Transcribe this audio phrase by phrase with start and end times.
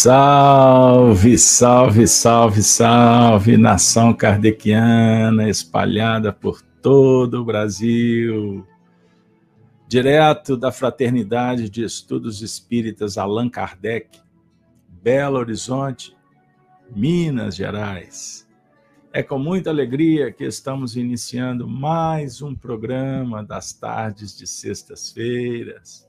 [0.00, 8.64] Salve, salve, salve, salve, nação kardeciana espalhada por todo o Brasil.
[9.88, 14.20] Direto da Fraternidade de Estudos Espíritas Allan Kardec,
[15.02, 16.16] Belo Horizonte,
[16.94, 18.48] Minas Gerais.
[19.12, 26.07] É com muita alegria que estamos iniciando mais um programa das tardes de sextas-feiras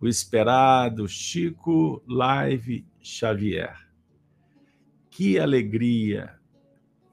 [0.00, 3.76] o esperado Chico Live Xavier.
[5.10, 6.38] Que alegria!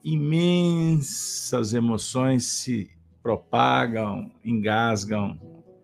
[0.04, 2.92] Imensas emoções se
[3.24, 5.40] propagam, engasgam,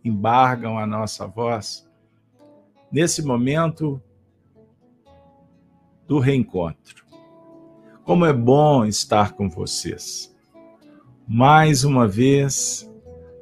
[0.06, 1.90] embargam a nossa voz
[2.92, 4.00] nesse momento
[6.08, 7.04] do reencontro.
[8.04, 10.36] Como é bom estar com vocês.
[11.28, 12.92] Mais uma vez,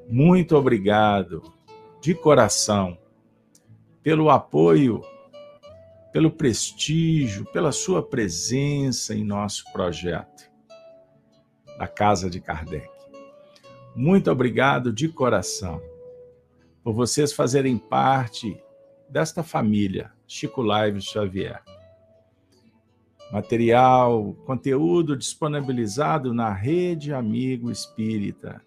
[0.08, 1.42] muito obrigado
[2.02, 2.99] de coração
[4.02, 5.02] pelo apoio,
[6.12, 10.50] pelo prestígio, pela sua presença em nosso projeto
[11.78, 12.90] da Casa de Kardec.
[13.96, 15.82] Muito obrigado de coração
[16.84, 18.62] por vocês fazerem parte
[19.10, 21.62] desta família Chico Live Xavier.
[23.32, 28.62] Material, conteúdo disponibilizado na Rede Amigo Espírita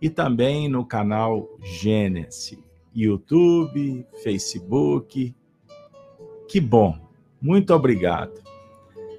[0.00, 2.65] e também no canal Gênesis.
[2.96, 5.36] YouTube, Facebook.
[6.48, 6.98] Que bom,
[7.40, 8.42] muito obrigado.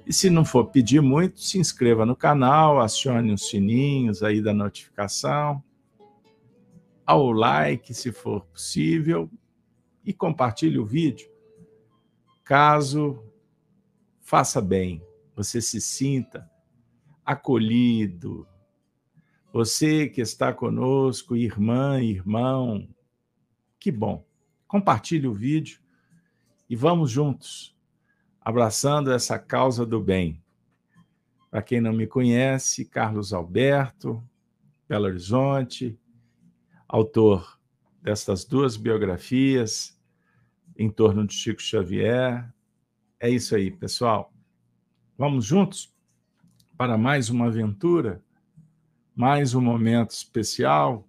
[0.04, 4.52] E se não for pedir muito, se inscreva no canal, acione os sininhos aí da
[4.52, 5.62] notificação,
[7.06, 9.30] ao like, se for possível,
[10.04, 11.30] e compartilhe o vídeo.
[12.42, 13.22] Caso
[14.20, 15.02] faça bem,
[15.36, 16.50] você se sinta
[17.24, 18.46] acolhido,
[19.52, 22.88] você que está conosco, irmã, irmão,
[23.78, 24.24] que bom.
[24.66, 25.80] Compartilhe o vídeo
[26.68, 27.74] e vamos juntos,
[28.40, 30.42] abraçando essa causa do bem.
[31.50, 34.22] Para quem não me conhece, Carlos Alberto,
[34.86, 35.98] Belo Horizonte,
[36.86, 37.58] autor
[38.02, 39.98] destas duas biografias
[40.76, 42.52] em torno de Chico Xavier.
[43.18, 44.32] É isso aí, pessoal.
[45.16, 45.92] Vamos juntos
[46.76, 48.22] para mais uma aventura,
[49.16, 51.07] mais um momento especial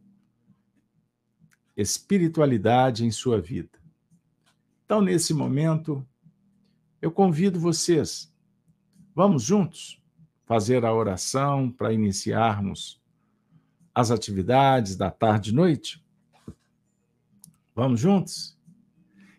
[1.81, 3.79] espiritualidade em sua vida.
[4.83, 6.05] Então, nesse momento,
[7.01, 8.33] eu convido vocês,
[9.15, 10.01] vamos juntos
[10.45, 12.99] fazer a oração para iniciarmos
[13.93, 16.03] as atividades da tarde e noite?
[17.75, 18.57] Vamos juntos?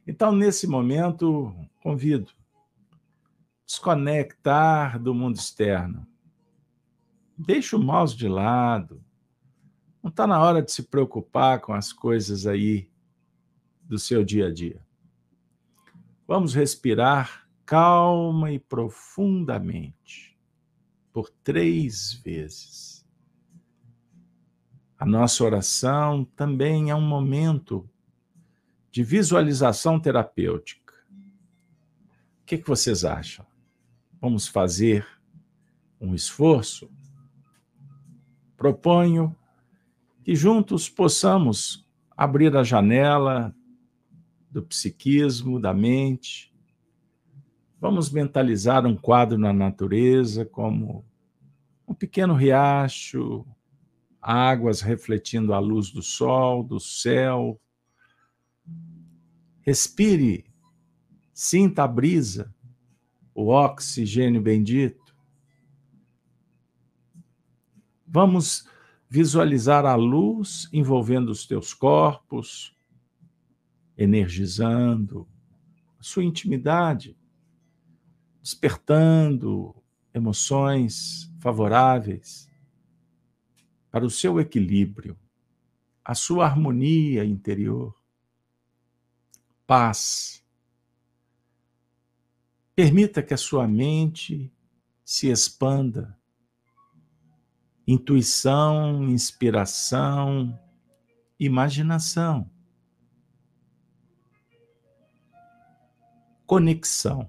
[0.06, 2.32] Então, nesse momento, convido
[3.66, 6.06] desconectar do mundo externo.
[7.36, 9.04] Deixe o mouse de lado
[10.02, 12.88] não está na hora de se preocupar com as coisas aí
[13.82, 14.80] do seu dia a dia.
[16.26, 20.38] Vamos respirar calma e profundamente
[21.12, 23.06] por três vezes.
[24.98, 27.88] A nossa oração também é um momento
[28.90, 30.94] de visualização terapêutica.
[32.42, 33.46] O que, que vocês acham?
[34.20, 35.06] Vamos fazer
[36.00, 36.90] um esforço?
[38.56, 39.34] Proponho
[40.30, 41.84] que juntos possamos
[42.16, 43.52] abrir a janela
[44.48, 46.54] do psiquismo, da mente,
[47.80, 51.04] Vamos mentalizar um quadro na natureza como
[51.88, 53.44] um pequeno riacho,
[54.22, 57.60] águas refletindo a luz do sol, do céu.
[59.62, 60.44] Respire,
[61.34, 62.54] sinta a brisa,
[63.34, 65.12] o oxigênio bendito.
[68.06, 68.70] Vamos
[69.10, 72.72] visualizar a luz envolvendo os teus corpos,
[73.98, 75.28] energizando
[75.98, 77.18] a sua intimidade,
[78.40, 79.74] despertando
[80.14, 82.48] emoções favoráveis
[83.90, 85.18] para o seu equilíbrio,
[86.04, 87.92] a sua harmonia interior,
[89.66, 90.44] paz.
[92.76, 94.52] Permita que a sua mente
[95.04, 96.16] se expanda.
[97.92, 100.56] Intuição, inspiração,
[101.40, 102.48] imaginação.
[106.46, 107.28] Conexão.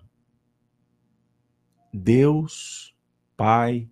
[1.92, 2.96] Deus,
[3.36, 3.90] Pai,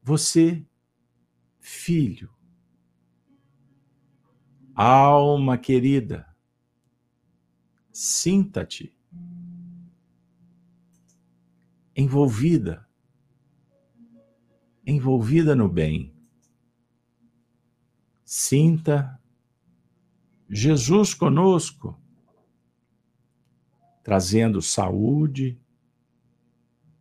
[0.00, 0.64] você,
[1.58, 2.32] filho,
[4.76, 6.32] alma querida,
[7.92, 8.96] sinta-te
[11.96, 12.88] envolvida,
[14.84, 16.12] envolvida no bem.
[18.24, 19.20] Sinta
[20.48, 21.98] Jesus conosco,
[24.02, 25.58] trazendo saúde,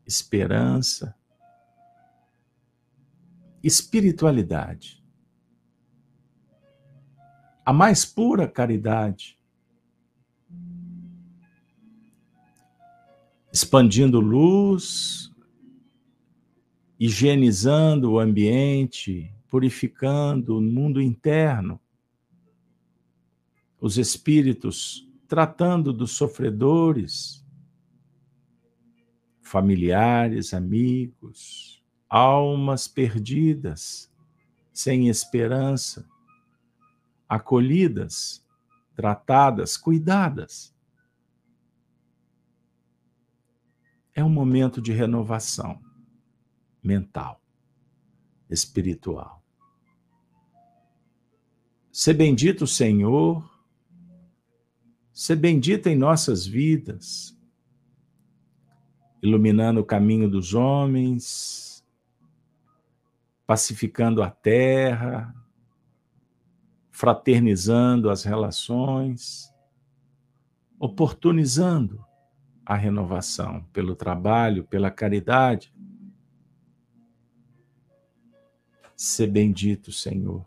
[0.05, 1.15] esperança,
[3.63, 5.03] espiritualidade,
[7.65, 9.37] a mais pura caridade,
[13.53, 15.30] expandindo luz,
[17.01, 21.81] higienizando o ambiente, purificando o mundo interno,
[23.79, 27.43] os espíritos tratando dos sofredores,
[29.41, 34.13] familiares, amigos, almas perdidas,
[34.71, 36.07] sem esperança,
[37.27, 38.45] acolhidas,
[38.93, 40.71] tratadas, cuidadas.
[44.13, 45.81] É um momento de renovação
[46.81, 47.41] mental,
[48.49, 49.43] espiritual.
[51.91, 53.43] Ser bendito, Senhor,
[55.13, 57.37] ser bendito em nossas vidas,
[59.21, 61.85] iluminando o caminho dos homens,
[63.45, 65.35] pacificando a terra,
[66.89, 69.53] fraternizando as relações,
[70.79, 72.03] oportunizando
[72.65, 75.73] a renovação pelo trabalho, pela caridade.
[79.03, 80.45] Ser bendito, Senhor.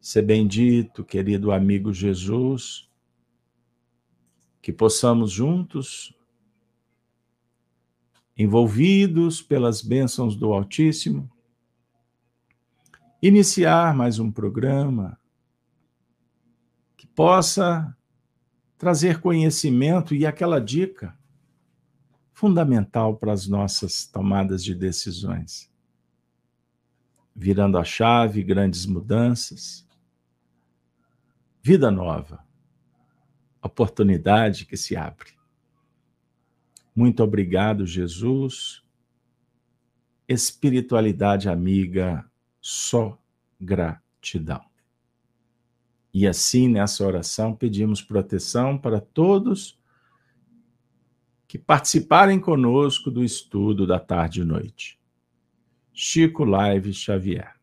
[0.00, 2.90] Ser bendito, querido amigo Jesus,
[4.60, 6.12] que possamos juntos
[8.36, 11.30] envolvidos pelas bênçãos do Altíssimo,
[13.22, 15.16] iniciar mais um programa
[16.96, 17.96] que possa
[18.76, 21.16] trazer conhecimento e aquela dica
[22.32, 25.70] fundamental para as nossas tomadas de decisões.
[27.40, 29.86] Virando a chave, grandes mudanças,
[31.62, 32.44] vida nova,
[33.62, 35.30] oportunidade que se abre.
[36.92, 38.82] Muito obrigado, Jesus.
[40.26, 42.28] Espiritualidade amiga,
[42.60, 43.16] só
[43.60, 44.64] gratidão.
[46.12, 49.78] E assim, nessa oração, pedimos proteção para todos
[51.46, 54.97] que participarem conosco do estudo da tarde e noite.
[56.00, 57.56] Chico Live Xavier.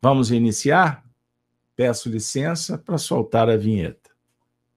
[0.00, 1.04] Vamos iniciar?
[1.74, 4.10] Peço licença para soltar a vinheta.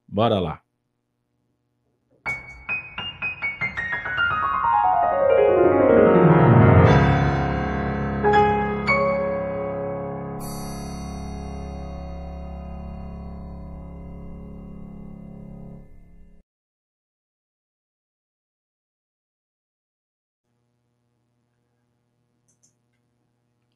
[0.07, 0.62] Bora lá.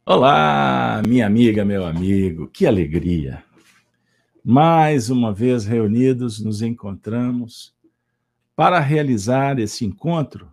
[0.10, 3.44] Olá, minha amiga, meu amigo, que alegria!
[4.42, 7.76] Mais uma vez reunidos, nos encontramos
[8.56, 10.50] para realizar esse encontro.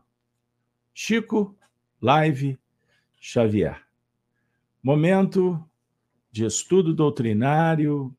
[0.92, 1.56] Chico
[2.02, 2.58] Live
[3.20, 3.80] Xavier.
[4.82, 5.64] Momento
[6.32, 8.12] de estudo doutrinário,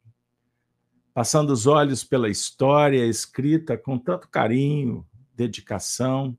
[1.13, 6.37] passando os olhos pela história escrita com tanto carinho, dedicação,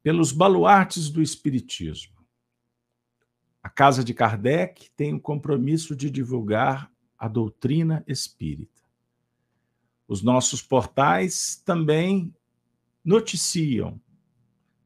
[0.00, 2.13] pelos baluartes do Espiritismo.
[3.64, 8.82] A Casa de Kardec tem o compromisso de divulgar a doutrina espírita.
[10.06, 12.36] Os nossos portais também
[13.02, 13.98] noticiam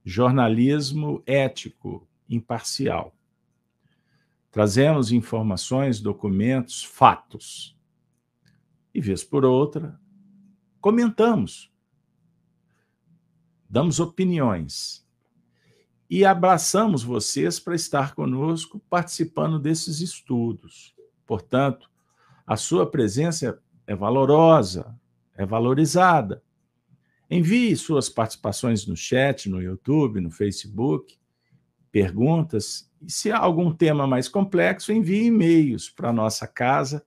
[0.04, 3.16] jornalismo ético, imparcial.
[4.48, 7.76] Trazemos informações, documentos, fatos.
[8.94, 10.00] E, vez por outra,
[10.80, 11.68] comentamos,
[13.68, 15.07] damos opiniões
[16.10, 20.94] e abraçamos vocês para estar conosco participando desses estudos.
[21.26, 21.90] Portanto,
[22.46, 24.98] a sua presença é valorosa,
[25.36, 26.42] é valorizada.
[27.30, 31.18] Envie suas participações no chat, no YouTube, no Facebook,
[31.92, 32.90] perguntas.
[33.02, 37.04] E se há algum tema mais complexo, envie e-mails para a nossa casa,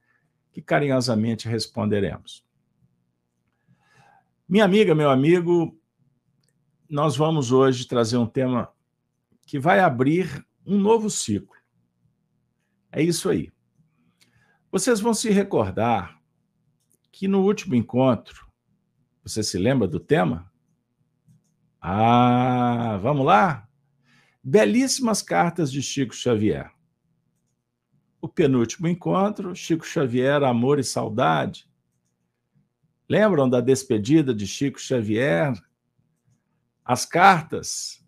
[0.52, 2.46] que carinhosamente responderemos.
[4.48, 5.76] Minha amiga, meu amigo,
[6.88, 8.72] nós vamos hoje trazer um tema
[9.52, 11.58] que vai abrir um novo ciclo.
[12.90, 13.52] É isso aí.
[14.72, 16.18] Vocês vão se recordar
[17.12, 18.48] que no último encontro,
[19.22, 20.50] você se lembra do tema?
[21.82, 23.68] Ah, vamos lá?
[24.42, 26.72] Belíssimas cartas de Chico Xavier.
[28.22, 31.70] O penúltimo encontro, Chico Xavier, Amor e Saudade.
[33.10, 35.52] Lembram da despedida de Chico Xavier?
[36.86, 38.01] As cartas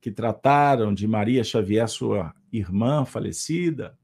[0.00, 3.98] que trataram de Maria Xavier, sua irmã falecida,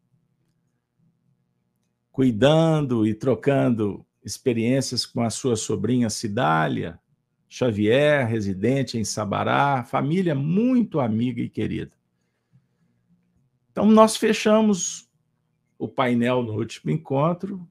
[2.10, 6.98] cuidando e trocando experiências com a sua sobrinha Cidália,
[7.48, 11.92] Xavier, residente em Sabará, família muito amiga e querida.
[13.70, 15.08] Então, nós fechamos
[15.78, 17.68] o painel no último encontro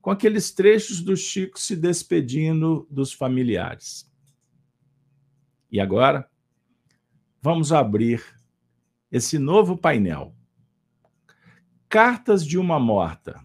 [0.00, 4.10] com aqueles trechos do Chico se despedindo dos familiares.
[5.70, 6.30] E agora,
[7.46, 8.24] vamos abrir
[9.08, 10.34] esse novo painel.
[11.88, 13.40] Cartas de uma morta.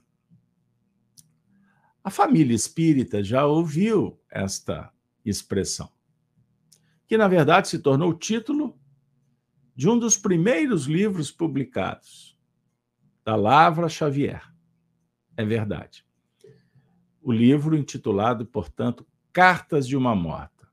[2.04, 4.92] A família espírita já ouviu esta
[5.24, 5.88] expressão,
[7.06, 8.76] que na verdade se tornou o título
[9.76, 12.36] de um dos primeiros livros publicados,
[13.24, 14.52] da Lavra Xavier.
[15.38, 16.04] É verdade.
[17.22, 20.68] O livro intitulado, portanto, Cartas de uma Morta.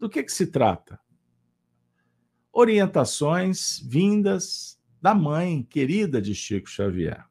[0.00, 1.00] Do que, que se trata?
[2.52, 7.24] Orientações vindas da mãe querida de Chico Xavier.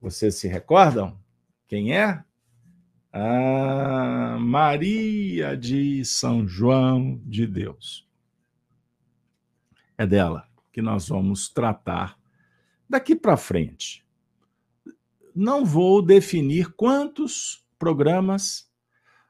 [0.00, 1.20] Vocês se recordam?
[1.66, 2.24] Quem é?
[3.12, 8.08] Ah, Maria de São João de Deus.
[9.98, 12.18] É dela que nós vamos tratar
[12.88, 14.06] daqui para frente.
[15.34, 18.70] Não vou definir quantos programas,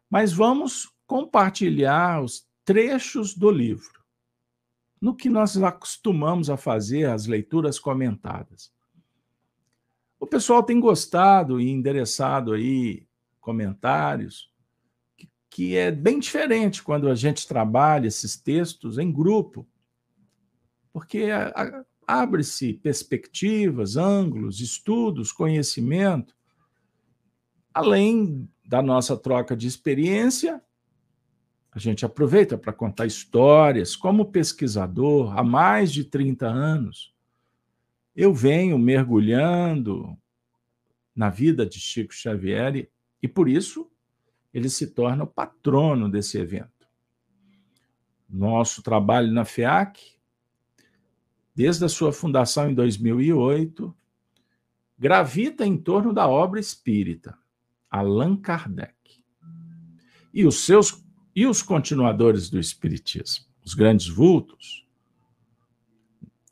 [0.08, 3.97] mas vamos compartilhar os trechos do livro
[5.00, 8.72] no que nós acostumamos a fazer as leituras comentadas.
[10.18, 13.06] O pessoal tem gostado e endereçado aí
[13.40, 14.50] comentários
[15.16, 19.66] que, que é bem diferente quando a gente trabalha esses textos em grupo,
[20.92, 21.28] porque
[22.06, 26.34] abre-se perspectivas, ângulos, estudos, conhecimento,
[27.72, 30.60] além da nossa troca de experiência
[31.78, 33.94] a gente aproveita para contar histórias.
[33.94, 37.14] Como pesquisador, há mais de 30 anos,
[38.16, 40.18] eu venho mergulhando
[41.14, 42.90] na vida de Chico Xavier
[43.22, 43.88] e, por isso,
[44.52, 46.88] ele se torna o patrono desse evento.
[48.28, 50.18] Nosso trabalho na FEAC,
[51.54, 53.94] desde a sua fundação em 2008,
[54.98, 57.38] gravita em torno da obra espírita,
[57.88, 59.24] Allan Kardec.
[60.34, 61.07] E os seus
[61.38, 64.84] e os continuadores do Espiritismo, os grandes vultos,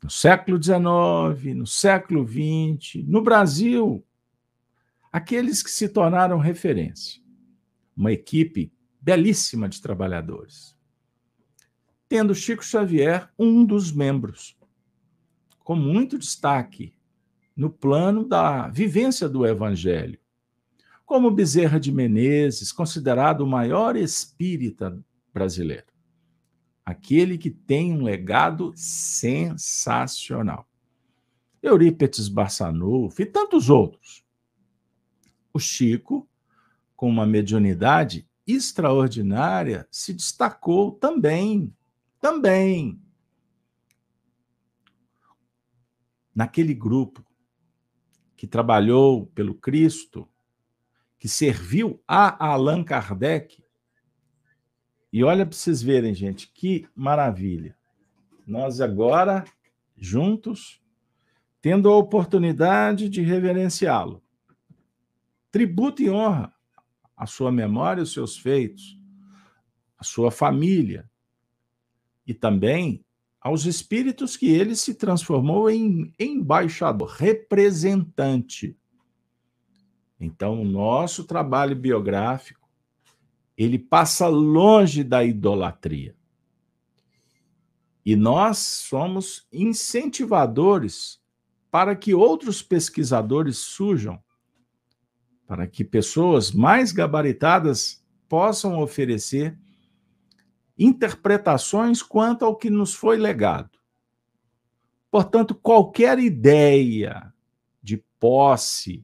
[0.01, 4.01] no século XIX, no século XX, no Brasil,
[5.11, 7.21] aqueles que se tornaram referência.
[7.97, 10.73] Uma equipe belíssima de trabalhadores.
[12.07, 14.57] Tendo Chico Xavier um dos membros,
[15.65, 16.97] com muito destaque
[17.53, 20.17] no plano da vivência do Evangelho,
[21.07, 25.01] como Bezerra de Menezes, considerado o maior espírita
[25.33, 25.87] brasileiro.
[26.85, 30.67] Aquele que tem um legado sensacional.
[31.63, 34.21] Eurípetes Barçanufo e tantos outros.
[35.53, 36.27] O Chico,
[36.93, 41.73] com uma mediunidade extraordinária, se destacou também,
[42.19, 43.01] também,
[46.35, 47.25] naquele grupo
[48.35, 50.27] que trabalhou pelo Cristo,
[51.19, 53.63] que serviu a Allan Kardec.
[55.11, 57.75] E olha para vocês verem, gente, que maravilha.
[58.45, 59.45] Nós agora,
[59.95, 60.81] juntos,
[61.61, 64.23] tendo a oportunidade de reverenciá-lo.
[65.51, 66.53] tributo e honra
[67.15, 68.97] a sua memória, os seus feitos,
[69.97, 71.09] a sua família
[72.27, 73.03] e também
[73.39, 78.77] aos espíritos que ele se transformou em embaixador, representante.
[80.19, 82.67] Então, o nosso trabalho biográfico,
[83.57, 86.15] ele passa longe da idolatria.
[88.05, 91.19] E nós somos incentivadores
[91.69, 94.21] para que outros pesquisadores surjam,
[95.45, 99.57] para que pessoas mais gabaritadas possam oferecer
[100.77, 103.77] interpretações quanto ao que nos foi legado.
[105.09, 107.33] Portanto, qualquer ideia
[107.81, 109.03] de posse,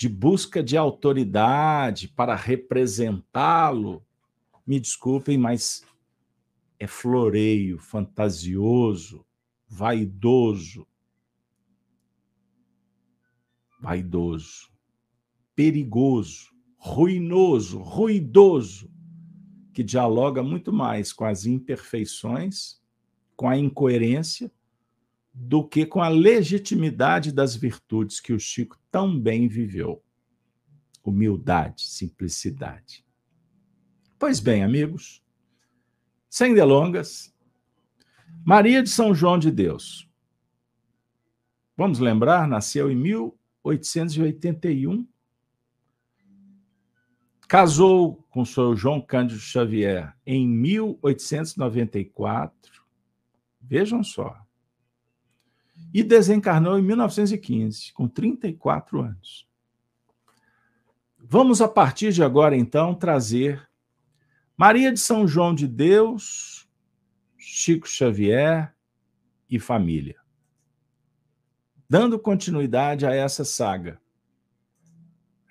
[0.00, 4.02] de busca de autoridade para representá-lo,
[4.66, 5.84] me desculpem, mas
[6.78, 9.26] é floreio, fantasioso,
[9.68, 10.86] vaidoso.
[13.78, 14.70] Vaidoso,
[15.54, 18.90] perigoso, ruinoso, ruidoso
[19.70, 22.80] que dialoga muito mais com as imperfeições,
[23.36, 24.50] com a incoerência,
[25.32, 30.02] do que com a legitimidade das virtudes que o Chico tão bem viveu.
[31.04, 33.04] Humildade, simplicidade.
[34.18, 35.22] Pois bem, amigos,
[36.28, 37.34] sem delongas,
[38.44, 40.06] Maria de São João de Deus.
[41.76, 45.06] Vamos lembrar, nasceu em 1881
[47.50, 52.54] Casou com o senhor João Cândido Xavier em 1894.
[53.60, 54.40] Vejam só.
[55.92, 59.48] E desencarnou em 1915, com 34 anos.
[61.18, 63.68] Vamos, a partir de agora, então, trazer
[64.56, 66.68] Maria de São João de Deus,
[67.36, 68.74] Chico Xavier
[69.48, 70.16] e família.
[71.88, 74.00] Dando continuidade a essa saga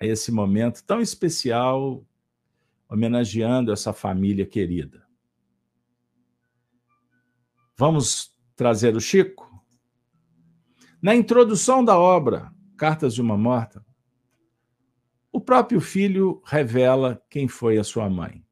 [0.00, 2.02] a esse momento tão especial,
[2.88, 5.06] homenageando essa família querida.
[7.76, 9.49] Vamos trazer o Chico?
[11.02, 13.84] Na introdução da obra Cartas de uma Morta,
[15.32, 18.44] o próprio filho revela quem foi a sua mãe.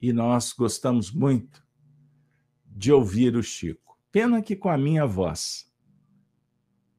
[0.00, 1.62] E nós gostamos muito
[2.66, 3.98] de ouvir o Chico.
[4.10, 5.70] Pena que com a minha voz.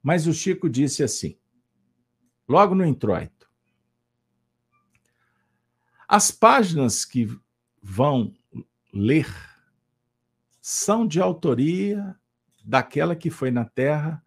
[0.04, 1.40] Mas o Chico disse assim:
[2.48, 3.50] logo no introito.
[6.08, 7.28] As páginas que
[7.82, 8.34] vão
[8.94, 9.28] ler
[10.62, 12.16] são de autoria
[12.66, 14.24] daquela que foi na Terra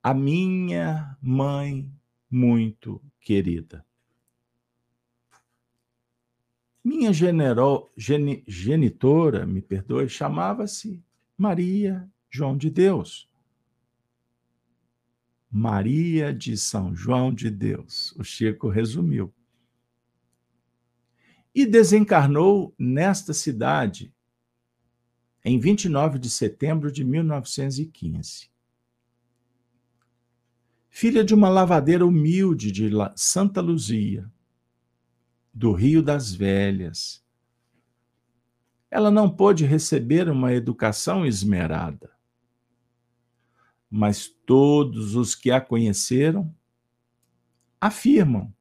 [0.00, 1.90] a minha mãe
[2.30, 3.84] muito querida.
[6.84, 11.02] Minha genero, genitora, me perdoe, chamava-se
[11.36, 13.28] Maria João de Deus.
[15.50, 18.12] Maria de São João de Deus.
[18.18, 19.32] O Chico resumiu.
[21.54, 24.13] E desencarnou nesta cidade
[25.44, 28.48] em 29 de setembro de 1915.
[30.88, 34.30] Filha de uma lavadeira humilde de Santa Luzia,
[35.52, 37.22] do Rio das Velhas.
[38.90, 42.14] Ela não pôde receber uma educação esmerada
[43.96, 46.52] mas todos os que a conheceram
[47.80, 48.52] afirmam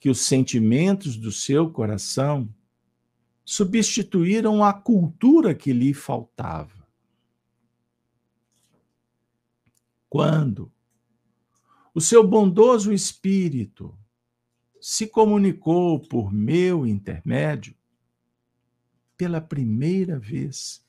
[0.00, 2.48] que os sentimentos do seu coração
[3.50, 6.86] substituíram a cultura que lhe faltava.
[10.06, 10.70] Quando
[11.94, 13.98] o seu bondoso espírito
[14.78, 17.74] se comunicou por meu intermédio,
[19.16, 20.84] pela primeira vez,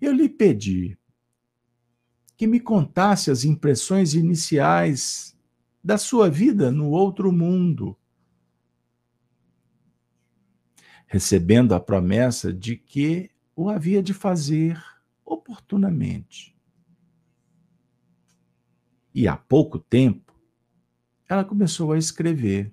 [0.00, 0.98] eu lhe pedi
[2.36, 5.38] que me contasse as impressões iniciais
[5.84, 7.96] da sua vida no outro mundo.
[11.12, 14.82] Recebendo a promessa de que o havia de fazer
[15.22, 16.56] oportunamente.
[19.14, 20.32] E há pouco tempo,
[21.28, 22.72] ela começou a escrever.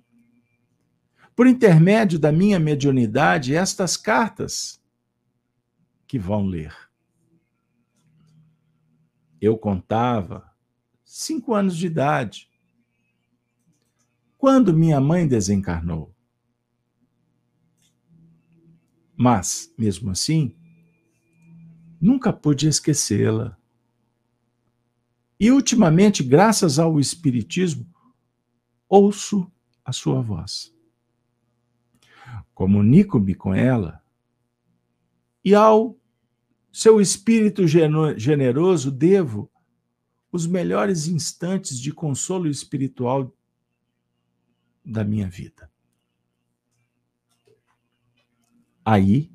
[1.36, 4.82] Por intermédio da minha mediunidade, estas cartas
[6.06, 6.74] que vão ler.
[9.38, 10.50] Eu contava
[11.04, 12.48] cinco anos de idade.
[14.38, 16.14] Quando minha mãe desencarnou.
[19.22, 20.56] Mas, mesmo assim,
[22.00, 23.54] nunca pude esquecê-la.
[25.38, 27.86] E ultimamente, graças ao Espiritismo,
[28.88, 29.52] ouço
[29.84, 30.74] a sua voz.
[32.54, 34.02] Comunico-me com ela
[35.44, 36.00] e, ao
[36.72, 39.52] seu espírito generoso, devo
[40.32, 43.36] os melhores instantes de consolo espiritual
[44.82, 45.69] da minha vida.
[48.92, 49.30] Aí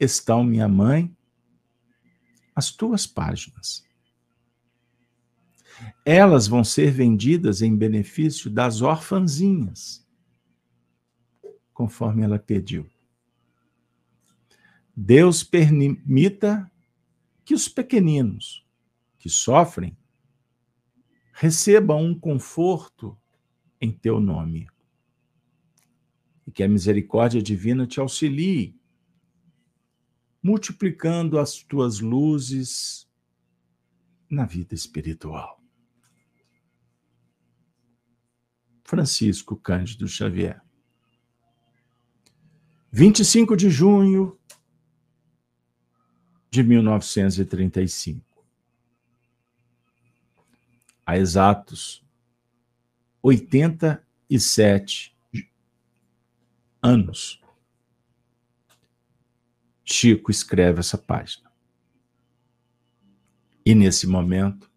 [0.00, 1.16] estão, minha mãe,
[2.56, 3.84] as tuas páginas.
[6.04, 10.04] Elas vão ser vendidas em benefício das orfanzinhas,
[11.72, 12.90] conforme ela pediu.
[14.96, 16.68] Deus permita
[17.44, 18.66] que os pequeninos
[19.20, 19.96] que sofrem
[21.32, 23.16] recebam um conforto
[23.80, 24.66] em teu nome.
[26.46, 28.78] E que a misericórdia divina te auxilie,
[30.42, 33.08] multiplicando as tuas luzes
[34.28, 35.62] na vida espiritual.
[38.84, 40.62] Francisco Cândido Xavier.
[42.92, 44.38] 25 de junho
[46.50, 48.46] de 1935.
[51.04, 52.04] Há exatos
[53.20, 55.13] 87
[56.84, 57.42] anos.
[59.82, 61.50] Chico escreve essa página.
[63.64, 64.70] E nesse momento,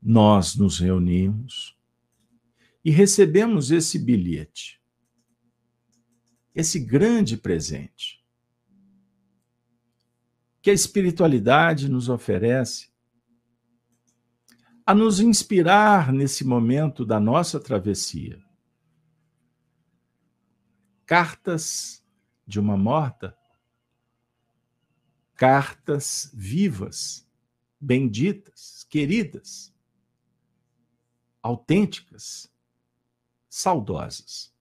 [0.00, 1.76] nós nos reunimos
[2.82, 4.80] e recebemos esse bilhete,
[6.54, 8.24] esse grande presente
[10.62, 12.88] que a espiritualidade nos oferece
[14.86, 18.47] a nos inspirar nesse momento da nossa travessia.
[21.08, 22.04] Cartas
[22.46, 23.34] de uma morta,
[25.34, 27.26] cartas vivas,
[27.80, 29.74] benditas, queridas,
[31.42, 32.52] autênticas,
[33.48, 34.54] saudosas.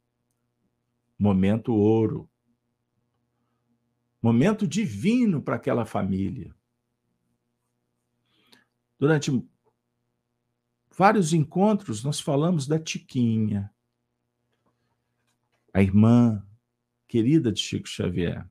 [1.19, 2.29] Momento ouro.
[4.21, 6.55] Momento divino para aquela família.
[8.97, 9.45] Durante
[10.97, 13.69] vários encontros, nós falamos da Tiquinha,
[15.77, 16.43] a irmã
[17.07, 18.43] querida de Chico Xavier.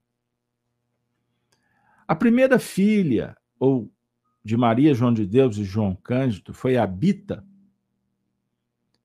[2.06, 3.92] A primeira filha, ou
[4.44, 7.44] de Maria João de Deus e João Cândido, foi a Bita.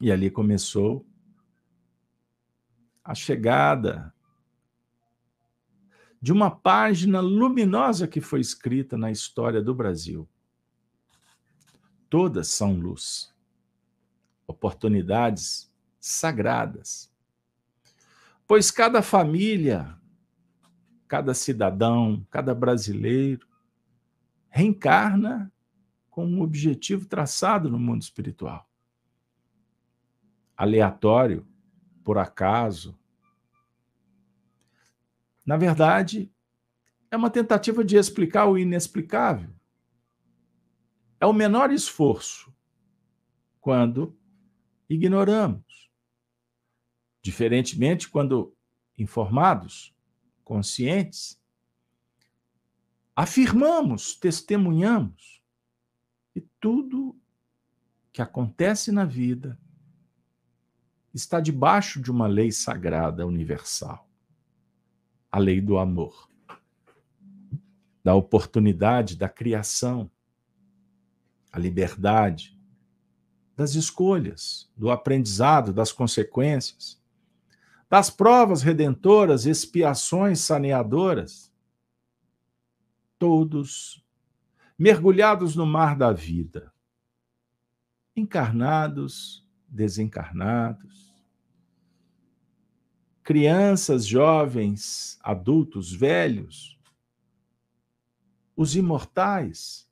[0.00, 1.04] E ali começou
[3.02, 4.14] a chegada
[6.22, 10.28] de uma página luminosa que foi escrita na história do Brasil.
[12.08, 13.34] Todas são luz,
[14.46, 17.12] oportunidades sagradas.
[18.46, 19.98] Pois cada família,
[21.08, 23.48] cada cidadão, cada brasileiro
[24.48, 25.52] reencarna
[26.08, 28.70] com um objetivo traçado no mundo espiritual.
[30.56, 31.44] Aleatório,
[32.04, 32.96] por acaso.
[35.44, 36.32] Na verdade,
[37.10, 39.50] é uma tentativa de explicar o inexplicável.
[41.20, 42.54] É o menor esforço
[43.60, 44.16] quando
[44.88, 45.90] ignoramos.
[47.20, 48.56] Diferentemente, quando
[48.98, 49.94] informados,
[50.44, 51.40] conscientes,
[53.14, 55.42] afirmamos, testemunhamos,
[56.34, 57.16] e tudo
[58.12, 59.58] que acontece na vida
[61.12, 64.11] está debaixo de uma lei sagrada universal
[65.32, 66.28] a lei do amor,
[68.04, 70.10] da oportunidade, da criação,
[71.50, 72.60] a liberdade,
[73.56, 77.00] das escolhas, do aprendizado, das consequências,
[77.88, 81.50] das provas redentoras, expiações saneadoras,
[83.18, 84.04] todos
[84.78, 86.72] mergulhados no mar da vida,
[88.16, 91.11] encarnados, desencarnados,
[93.22, 96.78] crianças, jovens, adultos, velhos,
[98.56, 99.88] os imortais,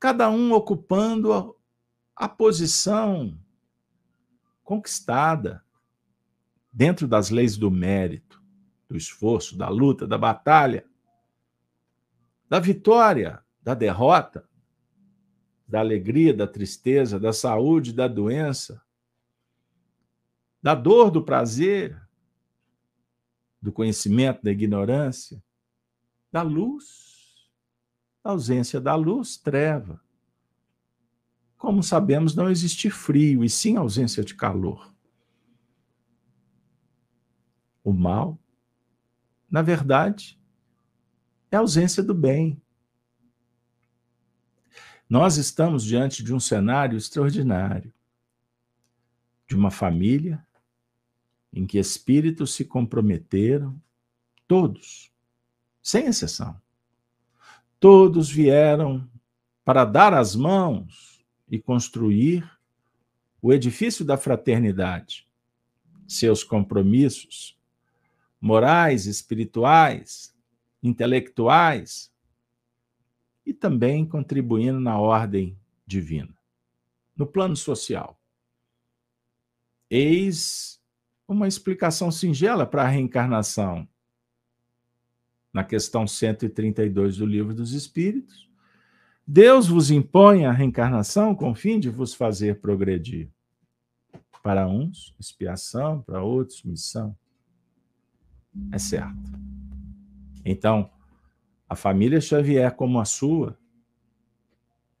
[0.00, 1.52] cada um ocupando a,
[2.16, 3.38] a posição
[4.64, 5.64] conquistada
[6.72, 8.42] dentro das leis do mérito,
[8.88, 10.86] do esforço, da luta, da batalha,
[12.48, 14.48] da vitória, da derrota,
[15.68, 18.82] da alegria, da tristeza, da saúde, da doença,
[20.62, 22.01] da dor, do prazer,
[23.62, 25.42] do conhecimento, da ignorância,
[26.32, 27.12] da luz.
[28.24, 30.00] A ausência da luz, treva.
[31.56, 34.92] Como sabemos, não existe frio, e sim ausência de calor.
[37.84, 38.38] O mal,
[39.50, 40.40] na verdade,
[41.50, 42.60] é a ausência do bem.
[45.08, 47.92] Nós estamos diante de um cenário extraordinário
[49.46, 50.44] de uma família
[51.52, 53.80] em que espíritos se comprometeram,
[54.48, 55.12] todos,
[55.82, 56.60] sem exceção.
[57.78, 59.08] Todos vieram
[59.64, 62.48] para dar as mãos e construir
[63.40, 65.28] o edifício da fraternidade,
[66.06, 67.58] seus compromissos
[68.40, 70.34] morais, espirituais,
[70.82, 72.12] intelectuais
[73.44, 76.36] e também contribuindo na ordem divina,
[77.16, 78.18] no plano social.
[79.90, 80.81] Eis
[81.26, 83.88] uma explicação singela para a reencarnação.
[85.52, 88.50] Na questão 132 do Livro dos Espíritos,
[89.26, 93.30] Deus vos impõe a reencarnação com o fim de vos fazer progredir.
[94.42, 97.16] Para uns, expiação, para outros, missão.
[98.72, 99.30] É certo.
[100.44, 100.90] Então,
[101.68, 103.56] a família Xavier, como a sua,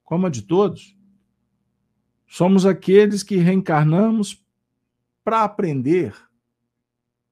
[0.04, 0.96] como a de todos,
[2.26, 4.41] somos aqueles que reencarnamos
[5.24, 6.14] para aprender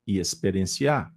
[0.07, 1.15] e experienciar.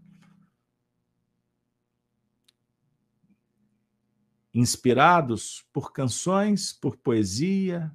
[4.53, 7.91] Inspirados por canções, por poesia,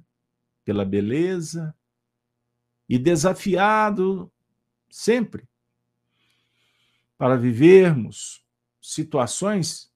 [0.65, 1.75] pela beleza,
[2.87, 4.31] e desafiado
[4.89, 5.47] sempre
[7.17, 8.43] para vivermos
[8.81, 9.93] situações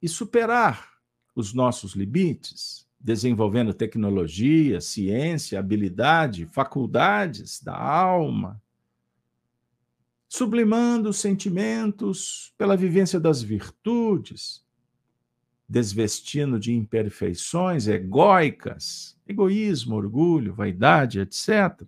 [0.00, 0.92] e superar
[1.34, 8.62] os nossos limites, desenvolvendo tecnologia, ciência, habilidade, faculdades da alma,
[10.28, 14.64] sublimando os sentimentos pela vivência das virtudes,
[15.68, 21.82] desvestindo de imperfeições egóicas, egoísmo, orgulho, vaidade, etc.,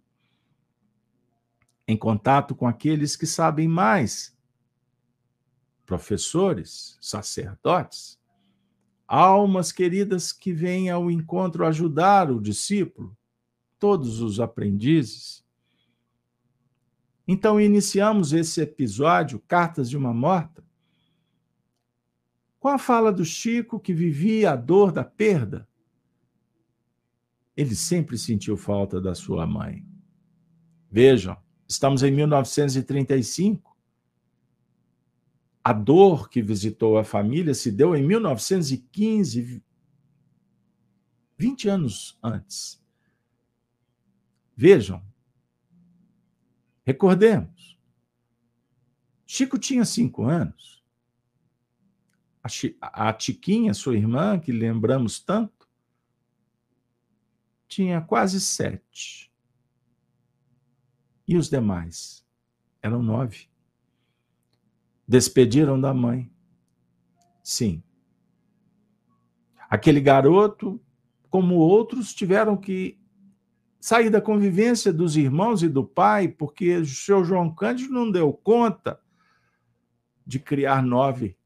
[1.86, 4.34] em contato com aqueles que sabem mais,
[5.84, 8.18] professores, sacerdotes,
[9.06, 13.16] almas queridas que vêm ao encontro ajudar o discípulo,
[13.78, 15.44] todos os aprendizes.
[17.26, 20.64] Então, iniciamos esse episódio, Cartas de uma Morta,
[22.58, 25.68] com a fala do Chico que vivia a dor da perda.
[27.56, 29.84] Ele sempre sentiu falta da sua mãe.
[30.90, 31.36] Vejam,
[31.68, 33.73] estamos em 1935.
[35.66, 39.64] A dor que visitou a família se deu em 1915,
[41.38, 42.84] 20 anos antes.
[44.54, 45.02] Vejam,
[46.84, 47.80] recordemos.
[49.24, 50.84] Chico tinha cinco anos.
[52.82, 55.66] A, Tiquinha, sua irmã, que lembramos tanto,
[57.66, 59.32] tinha quase sete.
[61.26, 62.22] E os demais?
[62.82, 63.48] Eram nove
[65.06, 66.30] despediram da mãe.
[67.42, 67.82] Sim.
[69.68, 70.80] Aquele garoto,
[71.28, 72.98] como outros, tiveram que
[73.80, 78.32] sair da convivência dos irmãos e do pai, porque o seu João Cândido não deu
[78.32, 78.98] conta
[80.26, 81.36] de criar nove.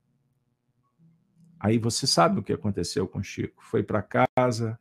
[1.59, 3.64] Aí você sabe o que aconteceu com Chico.
[3.64, 4.79] Foi para casa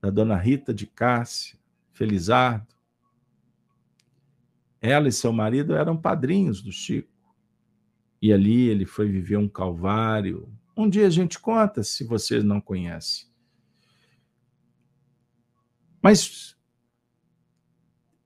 [0.00, 1.58] da dona Rita de Cássia,
[1.92, 2.74] Felizardo.
[4.78, 7.15] Ela e seu marido eram padrinhos do Chico.
[8.26, 10.52] E ali ele foi viver um calvário.
[10.76, 13.28] Um dia a gente conta, se vocês não conhecem.
[16.02, 16.58] Mas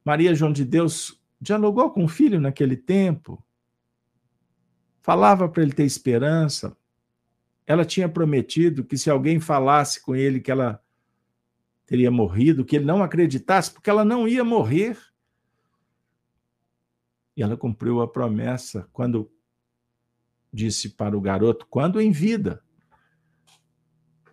[0.03, 3.45] Maria João de Deus dialogou com o filho naquele tempo,
[5.03, 6.75] falava para ele ter esperança.
[7.67, 10.83] Ela tinha prometido que se alguém falasse com ele que ela
[11.85, 14.97] teria morrido, que ele não acreditasse, porque ela não ia morrer.
[17.37, 19.31] E ela cumpriu a promessa quando
[20.53, 22.63] disse para o garoto, quando em vida,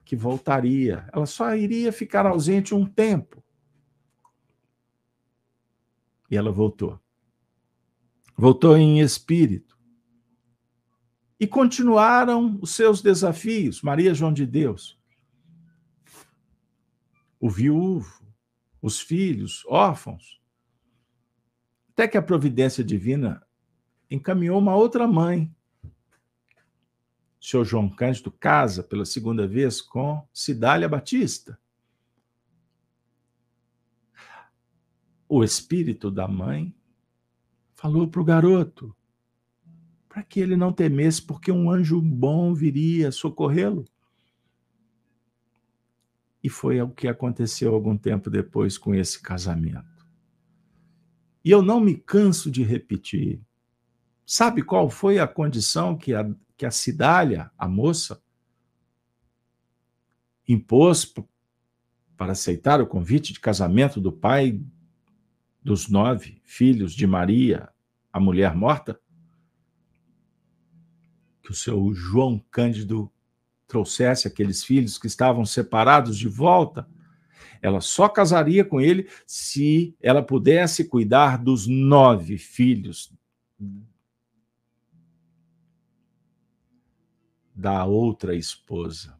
[0.07, 1.07] que voltaria.
[1.11, 3.43] Ela só iria ficar ausente um tempo.
[6.31, 6.99] E ela voltou.
[8.35, 9.77] Voltou em espírito.
[11.39, 14.97] E continuaram os seus desafios, Maria João de Deus.
[17.39, 18.25] O viúvo,
[18.81, 20.41] os filhos, órfãos.
[21.89, 23.45] Até que a providência divina
[24.09, 25.53] encaminhou uma outra mãe
[27.39, 31.59] senhor João Cândido casa pela segunda vez com Cidália Batista.
[35.29, 36.73] O espírito da mãe
[37.73, 38.95] falou para o garoto
[40.17, 43.85] para que ele não temesse, porque um anjo bom viria socorrê-lo.
[46.43, 50.07] E foi o que aconteceu algum tempo depois com esse casamento.
[51.45, 53.39] E eu não me canso de repetir.
[54.25, 58.19] Sabe qual foi a condição que a, que a Cidália, a moça,
[60.47, 61.13] impôs
[62.17, 64.59] para aceitar o convite de casamento do pai
[65.63, 67.69] dos nove filhos de Maria,
[68.11, 68.99] a mulher morta?
[71.43, 73.11] Que o seu João Cândido
[73.67, 76.89] trouxesse aqueles filhos que estavam separados de volta.
[77.61, 83.13] Ela só casaria com ele se ela pudesse cuidar dos nove filhos
[87.57, 89.19] da outra esposa,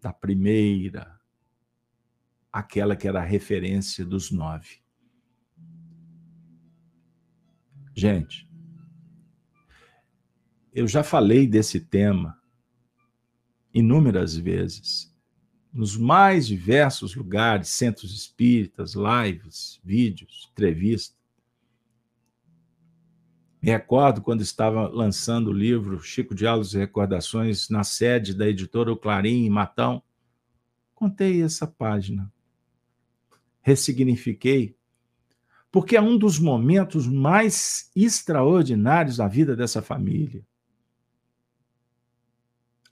[0.00, 1.20] da primeira,
[2.52, 4.78] aquela que era a referência dos nove.
[7.92, 8.48] Gente,
[10.72, 12.40] eu já falei desse tema
[13.72, 15.12] inúmeras vezes,
[15.72, 21.23] nos mais diversos lugares, centros espíritas, lives, vídeos, entrevistas.
[23.64, 28.92] Me recordo quando estava lançando o livro Chico Diálogos e Recordações na sede da editora
[28.92, 30.02] O Clarim, em Matão.
[30.94, 32.30] Contei essa página.
[33.62, 34.76] Ressignifiquei.
[35.72, 40.46] Porque é um dos momentos mais extraordinários da vida dessa família.